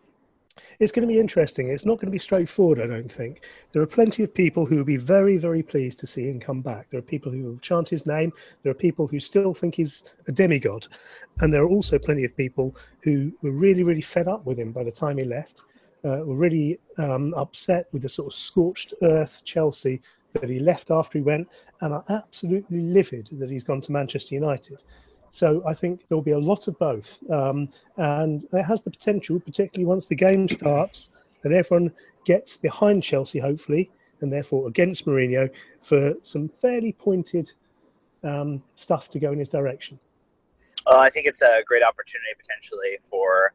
[0.80, 1.70] It's going to be interesting.
[1.70, 3.46] It's not going to be straightforward, I don't think.
[3.72, 6.62] There are plenty of people who will be very, very pleased to see him come
[6.62, 6.90] back.
[6.90, 8.32] There are people who will chant his name.
[8.64, 10.88] There are people who still think he's a demigod.
[11.40, 14.72] And there are also plenty of people who were really, really fed up with him
[14.72, 15.64] by the time he left,
[16.04, 20.02] uh, were really um, upset with the sort of scorched earth Chelsea
[20.34, 21.48] that he left after he went,
[21.82, 24.84] and are absolutely livid that he's gone to Manchester United.
[25.34, 27.18] So I think there'll be a lot of both.
[27.32, 27.68] Um,
[27.98, 31.10] and it has the potential, particularly once the game starts,
[31.42, 31.92] that everyone
[32.24, 33.90] gets behind Chelsea, hopefully,
[34.22, 35.50] and therefore against Mourinho
[35.82, 37.52] for some fairly pointed
[38.24, 40.00] um, stuff to go in his direction.
[40.86, 43.54] Uh, I think it's a great opportunity potentially for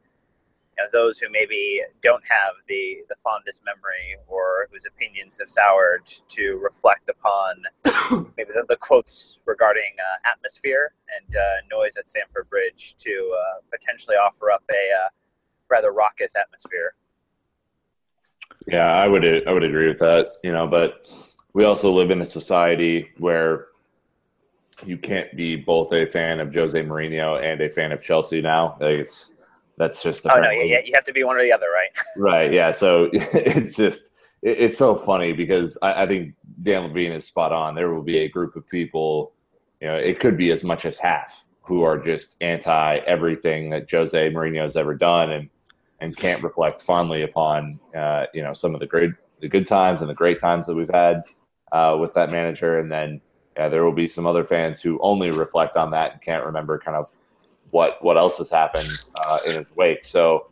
[0.78, 5.48] you know, those who maybe don't have the, the fondest memory or whose opinions have
[5.48, 7.62] soured to reflect upon
[8.36, 13.60] maybe the, the quotes regarding uh, atmosphere and uh, noise at Stamford Bridge to uh,
[13.76, 15.08] potentially offer up a uh,
[15.68, 16.94] rather raucous atmosphere.
[18.66, 20.28] Yeah, I would I would agree with that.
[20.42, 21.08] You know, but
[21.54, 23.68] we also live in a society where
[24.84, 28.76] you can't be both a fan of Jose Mourinho and a fan of Chelsea now.
[28.80, 29.32] Like it's
[29.78, 31.90] that's just oh no, yeah, you have to be one or the other, right?
[32.16, 32.52] Right.
[32.52, 32.72] Yeah.
[32.72, 34.10] So it's just
[34.42, 37.74] it's so funny because I, I, think Dan Levine is spot on.
[37.74, 39.32] There will be a group of people,
[39.80, 43.90] you know, it could be as much as half who are just anti everything that
[43.90, 45.48] Jose Mourinho has ever done and
[46.00, 49.10] and can't reflect fondly upon uh, you know some of the great
[49.40, 51.22] the good times and the great times that we've had
[51.72, 53.20] uh, with that manager, and then
[53.56, 56.78] yeah, there will be some other fans who only reflect on that and can't remember
[56.78, 57.10] kind of
[57.70, 60.04] what what else has happened uh, in his wake.
[60.04, 60.48] So,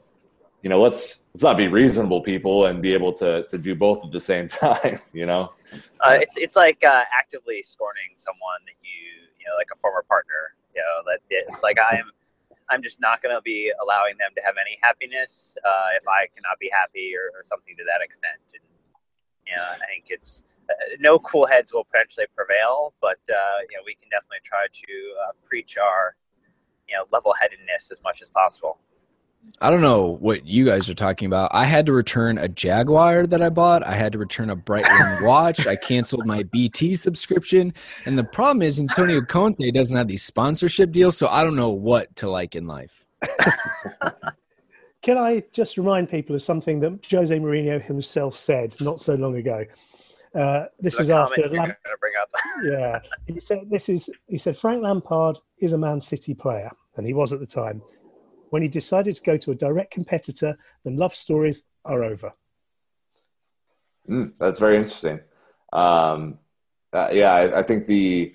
[0.63, 4.05] you know, let's let's not be reasonable people and be able to to do both
[4.05, 5.01] at the same time.
[5.13, 5.53] You know,
[6.01, 10.05] uh, it's it's like uh, actively scorning someone that you you know, like a former
[10.09, 10.55] partner.
[10.75, 12.11] You know, that it's like I'm.
[12.69, 16.27] I'm just not going to be allowing them to have any happiness uh, if I
[16.35, 18.43] cannot be happy or, or something to that extent.
[18.59, 18.67] And
[19.47, 23.77] you know, I think it's uh, no cool heads will potentially prevail, but uh, you
[23.77, 24.93] know we can definitely try to
[25.23, 26.17] uh, preach our
[26.89, 28.79] you know level headedness as much as possible.
[29.61, 31.51] I don't know what you guys are talking about.
[31.53, 33.87] I had to return a Jaguar that I bought.
[33.87, 35.67] I had to return a Breitling watch.
[35.67, 37.73] I canceled my BT subscription.
[38.07, 41.71] And the problem is Antonio Conte doesn't have these sponsorship deals, so I don't know
[41.71, 43.07] what to like in life.
[45.03, 49.37] Can I just remind people of something that Jose Mourinho himself said not so long
[49.37, 49.65] ago?
[50.37, 51.75] Uh, this is after Lam-
[52.65, 57.07] yeah, he said this is he said Frank Lampard is a Man City player, and
[57.07, 57.83] he was at the time.
[58.51, 62.33] When he decided to go to a direct competitor, then love stories are over.
[64.09, 65.21] Mm, that's very interesting.
[65.73, 66.39] Um,
[66.93, 68.35] uh, yeah, I, I, think the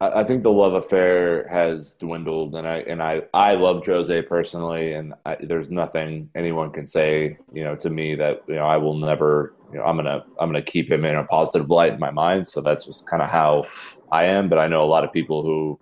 [0.00, 4.22] I, I, think the love affair has dwindled, and I and I I love Jose
[4.22, 8.66] personally, and I, there's nothing anyone can say you know to me that you know
[8.66, 11.94] I will never you know I'm gonna I'm gonna keep him in a positive light
[11.94, 12.48] in my mind.
[12.48, 13.66] So that's just kind of how
[14.10, 14.48] I am.
[14.48, 15.78] But I know a lot of people who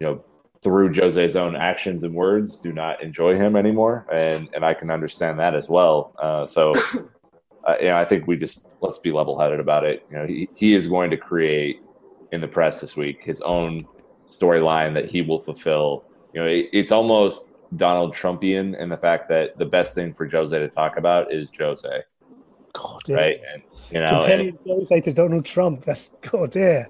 [0.00, 0.24] you know
[0.62, 4.90] through Jose's own actions and words, do not enjoy him anymore, and and I can
[4.90, 6.14] understand that as well.
[6.20, 6.72] Uh, so,
[7.64, 10.04] uh, you know, I think we just let's be level headed about it.
[10.10, 11.80] You know, he he is going to create
[12.32, 13.86] in the press this week his own
[14.28, 16.04] storyline that he will fulfill.
[16.34, 20.28] You know, it, it's almost Donald Trumpian in the fact that the best thing for
[20.28, 22.02] Jose to talk about is Jose.
[22.76, 23.40] God, right?
[23.52, 25.84] And, you know, comparing Jose to Donald Trump.
[25.84, 26.84] That's God, yeah.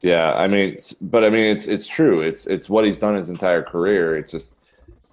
[0.00, 2.20] Yeah, I mean, but I mean, it's it's true.
[2.22, 4.16] It's it's what he's done his entire career.
[4.16, 4.58] It's just,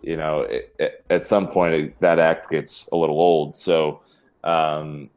[0.02, 3.58] you know, it, it, at some point it, that act gets a little old.
[3.58, 4.02] So
[4.46, 5.10] um,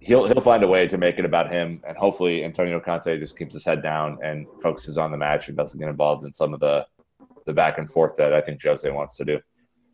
[0.00, 3.38] he'll he'll find a way to make it about him, and hopefully Antonio Conte just
[3.38, 6.52] keeps his head down and focuses on the match and doesn't get involved in some
[6.52, 6.84] of the
[7.46, 9.38] the back and forth that I think Jose wants to do.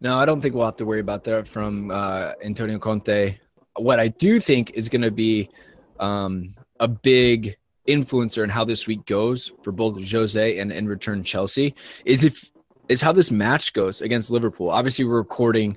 [0.01, 3.39] No, I don't think we'll have to worry about that from uh, Antonio Conte.
[3.77, 5.51] What I do think is going to be
[5.99, 7.57] um, a big
[7.89, 12.51] influencer in how this week goes for both Jose and in return Chelsea is if
[12.89, 14.71] is how this match goes against Liverpool.
[14.71, 15.77] Obviously, we're recording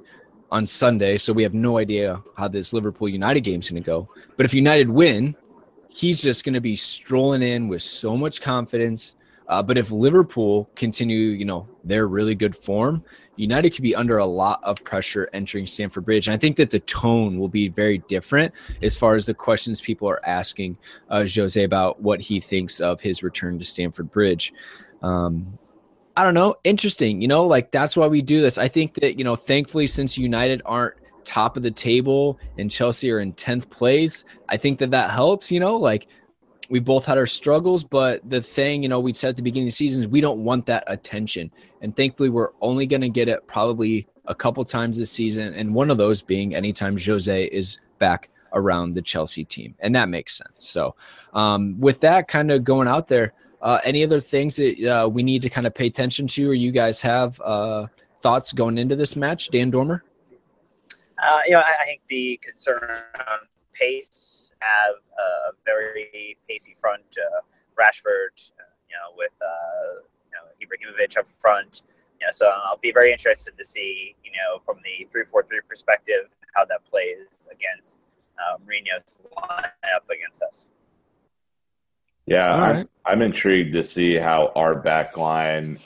[0.52, 3.86] on Sunday, so we have no idea how this Liverpool United game is going to
[3.86, 4.10] go.
[4.36, 5.36] But if United win,
[5.90, 9.16] he's just going to be strolling in with so much confidence.
[9.48, 13.04] Uh, but if Liverpool continue, you know, their really good form,
[13.38, 16.28] United could be under a lot of pressure entering Stamford Bridge.
[16.28, 19.80] And I think that the tone will be very different as far as the questions
[19.80, 20.78] people are asking
[21.10, 24.54] uh, Jose about what he thinks of his return to Stamford Bridge.
[25.02, 25.58] Um,
[26.18, 26.56] I don't know.
[26.64, 27.22] Interesting.
[27.22, 28.58] You know, like that's why we do this.
[28.58, 33.12] I think that, you know, thankfully, since United aren't top of the table and Chelsea
[33.12, 36.08] are in 10th place, I think that that helps, you know, like
[36.70, 39.68] we both had our struggles, but the thing, you know, we said at the beginning
[39.68, 41.52] of the season is we don't want that attention.
[41.82, 45.74] And thankfully, we're only going to get it probably a couple times this season, and
[45.74, 50.38] one of those being anytime Jose is back around the Chelsea team, and that makes
[50.38, 50.68] sense.
[50.68, 50.96] So,
[51.34, 55.24] um, with that kind of going out there, uh, any other things that uh, we
[55.24, 57.88] need to kind of pay attention to, or you guys have uh,
[58.22, 60.04] thoughts going into this match, Dan Dormer?
[61.18, 63.40] Uh, you know, I, I, think the concern on
[63.74, 67.04] pace have a very pacey front.
[67.18, 67.42] Uh,
[67.78, 68.36] Rashford,
[68.90, 71.84] you know, with uh, you know Ibrahimovic up front.
[72.20, 76.30] You know, so I'll be very interested to see, you know, from the three-four-three perspective,
[76.56, 78.08] how that plays against
[78.40, 80.68] uh, Mourinho's lineup against us.
[82.26, 85.80] Yeah, I'm, I'm intrigued to see how our back line,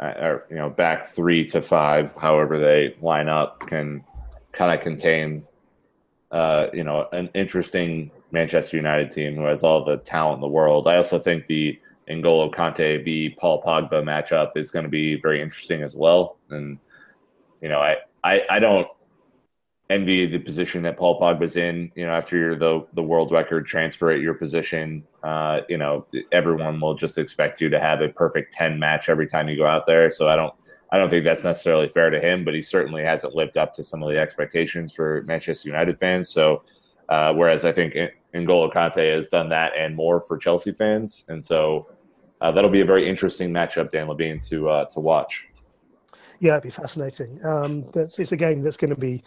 [0.00, 4.04] uh, or you know, back three to five, however they line up, can
[4.50, 5.44] kind of contain,
[6.32, 10.48] uh, you know, an interesting Manchester United team who has all the talent in the
[10.48, 10.88] world.
[10.88, 11.78] I also think the
[12.08, 16.38] N'Golo Kanté v Paul Pogba matchup is going to be very interesting as well.
[16.50, 16.78] And
[17.60, 18.88] you know, I I, I don't
[19.90, 21.92] envy the position that Paul Pogba's in.
[21.94, 26.06] You know, after you're the the world record transfer at your position, uh, you know,
[26.32, 29.66] everyone will just expect you to have a perfect ten match every time you go
[29.66, 30.10] out there.
[30.10, 30.54] So I don't
[30.92, 33.82] I don't think that's necessarily fair to him, but he certainly hasn't lived up to
[33.82, 36.28] some of the expectations for Manchester United fans.
[36.28, 36.64] So,
[37.08, 37.94] uh, whereas I think
[38.34, 41.88] N'Golo Kanté has done that and more for Chelsea fans, and so
[42.42, 45.46] uh, that'll be a very interesting matchup, Dan Levine, to uh, to watch.
[46.40, 47.42] Yeah, it'd be fascinating.
[47.44, 49.22] Um, that's, it's a game that's going to be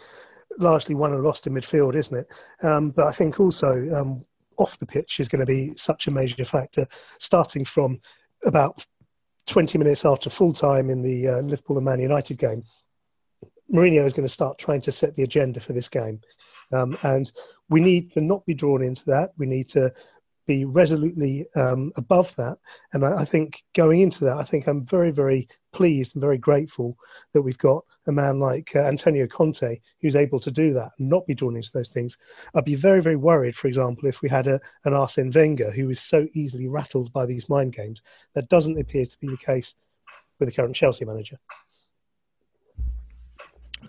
[0.58, 2.28] largely won and lost in midfield, isn't it?
[2.62, 4.24] Um, but I think also um,
[4.58, 6.86] off the pitch is going to be such a major factor,
[7.18, 8.00] starting from
[8.44, 8.84] about
[9.46, 12.62] 20 minutes after full time in the uh, Liverpool and Man United game,
[13.72, 16.20] Mourinho is going to start trying to set the agenda for this game.
[16.72, 17.30] Um, and
[17.68, 19.32] we need to not be drawn into that.
[19.38, 19.92] We need to
[20.46, 22.58] be resolutely um, above that.
[22.92, 26.38] And I, I, think going into that, I think I'm very, very pleased and very
[26.38, 26.96] grateful
[27.32, 31.08] that we've got a man like uh, Antonio Conte who's able to do that and
[31.08, 32.16] not be drawn into those things.
[32.54, 35.90] I'd be very, very worried, for example, if we had a, an Arsene Wenger who
[35.90, 38.02] is so easily rattled by these mind games.
[38.34, 39.74] That doesn't appear to be the case
[40.38, 41.38] with the current Chelsea manager.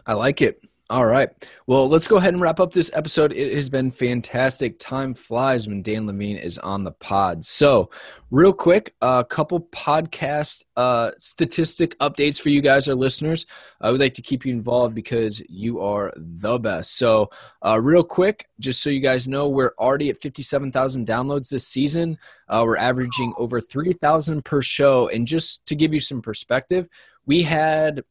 [0.05, 0.61] I like it.
[0.89, 1.29] All right.
[1.65, 3.33] Well, let's go ahead and wrap up this episode.
[3.33, 4.79] It has been fantastic.
[4.79, 7.43] Time flies when Dan Levine is on the pod.
[7.43, 7.89] So,
[8.31, 13.45] real quick, a couple podcast uh, statistic updates for you guys, our listeners.
[13.81, 16.97] I would like to keep you involved because you are the best.
[16.97, 17.31] So,
[17.65, 22.17] uh, real quick, just so you guys know, we're already at 57,000 downloads this season.
[22.47, 25.09] Uh, we're averaging over 3,000 per show.
[25.09, 26.87] And just to give you some perspective,
[27.25, 28.05] we had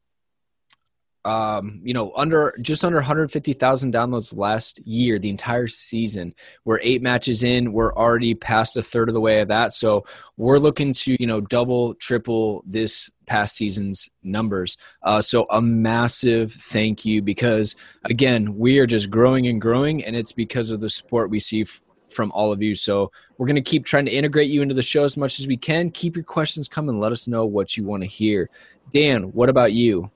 [1.27, 6.33] um, you know, under just under 150,000 downloads last year, the entire season.
[6.65, 7.73] We're eight matches in.
[7.73, 9.73] We're already past a third of the way of that.
[9.73, 10.07] So
[10.37, 14.79] we're looking to, you know, double, triple this past season's numbers.
[15.03, 17.75] Uh, so a massive thank you because,
[18.05, 21.63] again, we are just growing and growing, and it's because of the support we see
[21.63, 22.77] f- from all of you.
[22.77, 25.49] So we're going to keep trying to integrate you into the show as much as
[25.49, 25.91] we can.
[25.91, 27.01] Keep your questions coming.
[27.01, 28.49] Let us know what you want to hear.
[28.93, 30.09] Dan, what about you?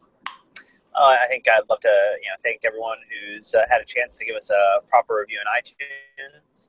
[1.00, 4.20] Uh, I think I'd love to, you know, thank everyone who's uh, had a chance
[4.20, 6.68] to give us a proper review on iTunes.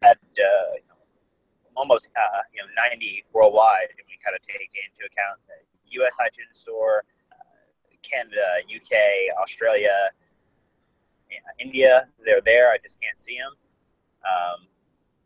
[0.00, 0.80] At uh,
[1.76, 5.60] almost, uh, you know, 90 worldwide, if we kind of take into account the
[6.00, 6.16] U.S.
[6.16, 10.08] iTunes Store, uh, Canada, UK, Australia,
[11.60, 12.08] India.
[12.24, 12.72] They're there.
[12.72, 13.52] I just can't see them.
[14.24, 14.64] Um,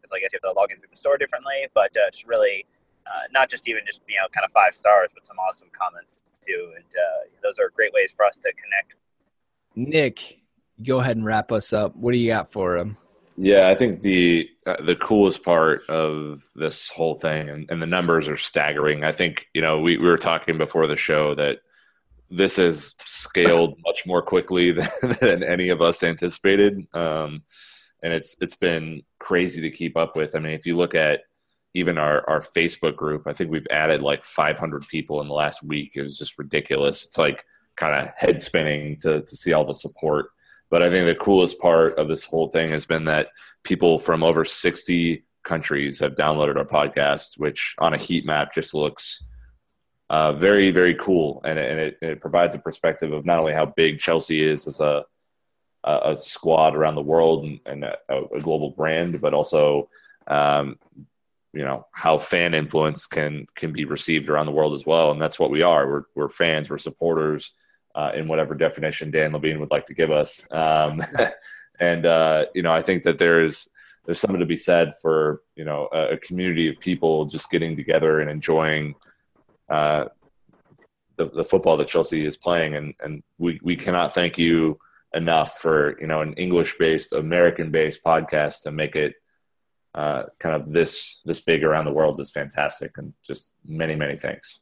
[0.02, 1.70] I guess you have to log in through the store differently.
[1.74, 2.66] But uh, just really
[3.06, 6.20] uh, not just even just you know kind of five stars, but some awesome comments
[6.46, 6.72] too.
[6.74, 8.94] And uh, those are great ways for us to connect.
[9.74, 10.40] Nick,
[10.84, 11.94] go ahead and wrap us up.
[11.96, 12.96] What do you got for him?
[13.36, 17.86] Yeah, I think the uh, the coolest part of this whole thing, and, and the
[17.86, 19.04] numbers are staggering.
[19.04, 21.58] I think you know we, we were talking before the show that
[22.30, 24.88] this has scaled much more quickly than,
[25.20, 27.42] than any of us anticipated, um,
[28.02, 30.34] and it's it's been crazy to keep up with.
[30.34, 31.20] I mean, if you look at
[31.76, 35.62] even our, our Facebook group, I think we've added like 500 people in the last
[35.62, 35.92] week.
[35.94, 37.04] It was just ridiculous.
[37.04, 37.44] It's like
[37.76, 40.30] kind of head spinning to, to see all the support.
[40.70, 43.28] But I think the coolest part of this whole thing has been that
[43.62, 48.72] people from over 60 countries have downloaded our podcast, which on a heat map just
[48.72, 49.22] looks
[50.08, 51.42] uh, very, very cool.
[51.44, 54.80] And, and it, it, provides a perspective of not only how big Chelsea is as
[54.80, 55.04] a,
[55.84, 59.90] a, squad around the world and, and a, a, global brand, but also
[60.26, 60.78] um,
[61.56, 65.10] you know how fan influence can can be received around the world as well.
[65.10, 65.88] And that's what we are.
[65.88, 67.52] We're, we're fans we're supporters
[67.94, 70.46] uh, in whatever definition dan levine would like to give us.
[70.52, 71.02] Um,
[71.80, 73.68] and uh, you know i think that there's
[74.06, 77.76] there's something to be said for you know a, a community of people just getting
[77.76, 78.94] together and enjoying
[79.68, 80.06] uh,
[81.16, 84.78] the, the football that Chelsea is playing, and and we we cannot thank you
[85.12, 89.14] enough for you know an English based, American based podcast to make it
[89.96, 94.16] uh, kind of this this big around the world is fantastic, and just many many
[94.16, 94.60] thanks.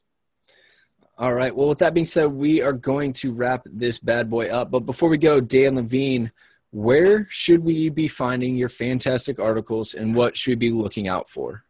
[1.17, 1.55] All right.
[1.55, 4.69] Well, with that being said, we are going to wrap this bad boy up.
[4.69, 6.29] But before we go, Dan Levine,
[6.71, 11.29] where should we be finding your fantastic articles, and what should we be looking out
[11.29, 11.63] for?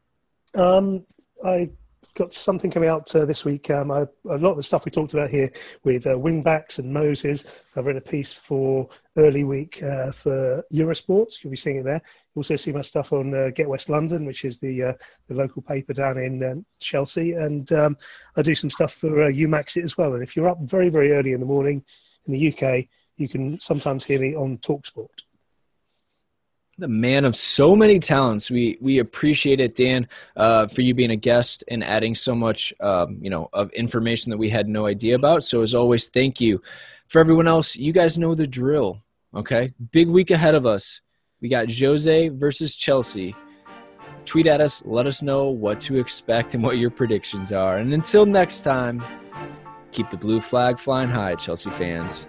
[0.56, 1.06] Um,
[1.44, 1.70] I
[2.16, 3.70] got something coming out uh, this week.
[3.70, 5.52] Um, I, a lot of the stuff we talked about here
[5.84, 7.44] with uh, wingbacks and Moses.
[7.76, 8.88] I've written a piece for
[9.18, 11.44] early week uh, for Eurosports.
[11.44, 12.02] You'll be seeing it there.
[12.34, 14.94] You'll also see my stuff on uh, Get West London, which is the uh,
[15.28, 17.98] the local paper down in um, Chelsea, and um,
[18.38, 20.14] I do some stuff for uh, UMaxit as well.
[20.14, 21.84] And if you're up very very early in the morning
[22.26, 22.86] in the UK,
[23.18, 25.24] you can sometimes hear me on Talksport
[26.78, 28.52] the man of so many talents.
[28.52, 32.74] We we appreciate it, Dan, uh, for you being a guest and adding so much,
[32.80, 35.44] um, you know, of information that we had no idea about.
[35.44, 36.62] So as always, thank you.
[37.08, 39.02] For everyone else, you guys know the drill.
[39.34, 41.02] Okay, big week ahead of us.
[41.42, 43.36] We got Jose versus Chelsea.
[44.26, 44.82] Tweet at us.
[44.86, 47.78] Let us know what to expect and what your predictions are.
[47.78, 49.04] And until next time,
[49.92, 52.28] keep the blue flag flying high, Chelsea fans.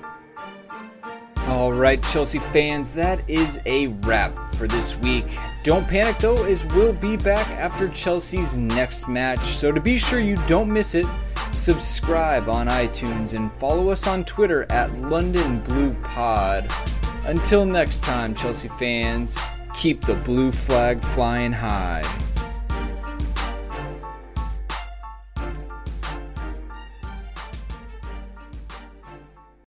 [1.49, 5.27] All right, Chelsea fans, that is a wrap for this week.
[5.63, 9.45] Don't panic though, as we'll be back after Chelsea's next match.
[9.45, 11.07] So to be sure you don't miss it,
[11.53, 16.69] subscribe on iTunes and follow us on Twitter at London Blue Pod.
[17.27, 19.39] Until next time, Chelsea fans,
[19.73, 22.03] keep the blue flag flying high.